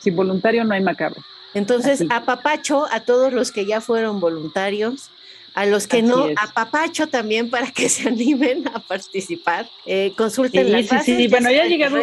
[0.00, 1.22] Sin voluntario no hay macabro.
[1.54, 5.10] Entonces, apapacho a todos los que ya fueron voluntarios,
[5.54, 9.70] a los que no, a Papacho también para que se animen a participar.
[9.86, 11.98] Eh, consulten sí, las sí, sí, bueno, ya ha llegado,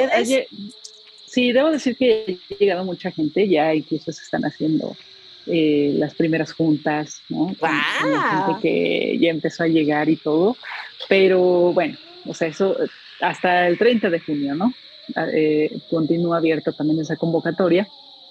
[1.35, 4.95] sí, debo decir que ha llegado mucha gente, ya incluso se están haciendo
[5.47, 7.47] eh, las primeras juntas, ¿no?
[7.49, 10.55] gente que ya empezó a llegar y todo,
[11.09, 12.77] pero bueno, o sea, eso
[13.19, 14.73] hasta el 30 de junio, ¿no?
[15.13, 17.87] Ah, eh, continúa abierta también esa convocatoria.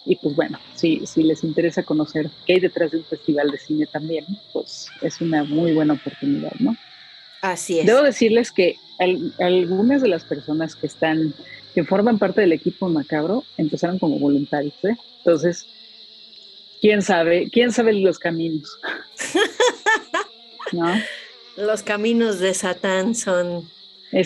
[0.07, 3.59] Y pues bueno, si, si les interesa conocer qué hay detrás de un festival de
[3.59, 6.77] cine también, pues es una muy buena oportunidad, ¿no?
[7.45, 7.84] Así es.
[7.84, 8.78] Debo decirles que
[9.38, 11.34] algunas de las personas que están,
[11.74, 14.97] que forman parte del equipo macabro, empezaron como voluntarios, ¿eh?
[15.18, 15.66] Entonces,
[16.80, 18.78] quién sabe, quién sabe los caminos.
[20.72, 20.90] ¿No?
[21.59, 23.68] Los caminos de Satán son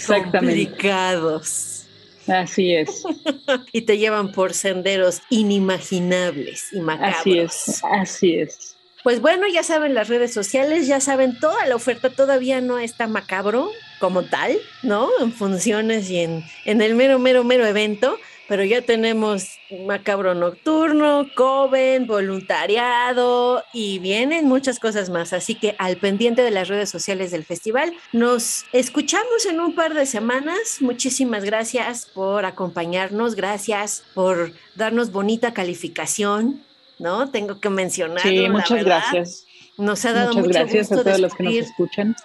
[0.06, 1.86] complicados.
[2.28, 3.02] Así es.
[3.72, 7.18] y te llevan por senderos inimaginables y macabros.
[7.18, 8.77] Así es, así es.
[9.08, 13.06] Pues bueno, ya saben las redes sociales, ya saben toda la oferta, todavía no está
[13.06, 15.08] macabro como tal, ¿no?
[15.20, 21.26] En funciones y en, en el mero, mero, mero evento, pero ya tenemos Macabro Nocturno,
[21.34, 25.32] Coven, voluntariado y vienen muchas cosas más.
[25.32, 29.94] Así que al pendiente de las redes sociales del festival, nos escuchamos en un par
[29.94, 30.80] de semanas.
[30.80, 36.62] Muchísimas gracias por acompañarnos, gracias por darnos bonita calificación,
[36.98, 37.30] ¿no?
[37.30, 38.22] Tengo que mencionar.
[38.22, 39.44] Sí, muchas gracias.
[39.76, 42.16] Nos ha dado muchas gracias a todos los que nos escuchan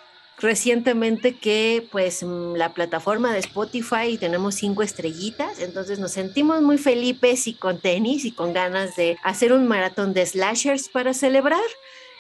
[0.44, 6.78] recientemente que pues mm, la plataforma de Spotify tenemos cinco estrellitas, entonces nos sentimos muy
[6.78, 11.62] felices y con tenis y con ganas de hacer un maratón de slashers para celebrar.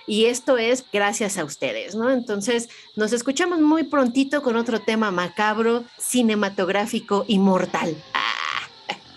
[0.05, 2.09] Y esto es gracias a ustedes, ¿no?
[2.09, 7.95] Entonces nos escuchamos muy prontito con otro tema macabro, cinematográfico y mortal.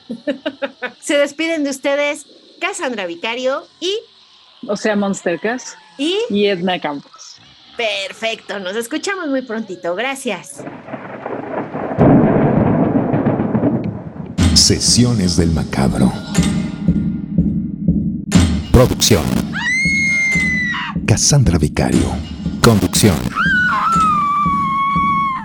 [1.00, 2.26] Se despiden de ustedes
[2.60, 3.98] Cassandra Vicario y...
[4.66, 5.40] O sea, Monster
[5.98, 6.16] Y...
[6.30, 7.36] Y Edna Campos.
[7.76, 9.94] Perfecto, nos escuchamos muy prontito.
[9.94, 10.64] Gracias.
[14.54, 16.12] Sesiones del Macabro.
[18.72, 19.24] Producción.
[21.06, 22.10] Cassandra Vicario.
[22.62, 23.16] Conducción.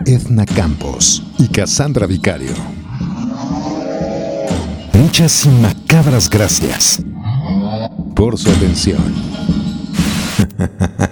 [0.06, 2.81] Edna Campos y Cassandra Vicario.
[5.12, 7.04] Muchas y macabras gracias
[8.16, 9.14] por su atención.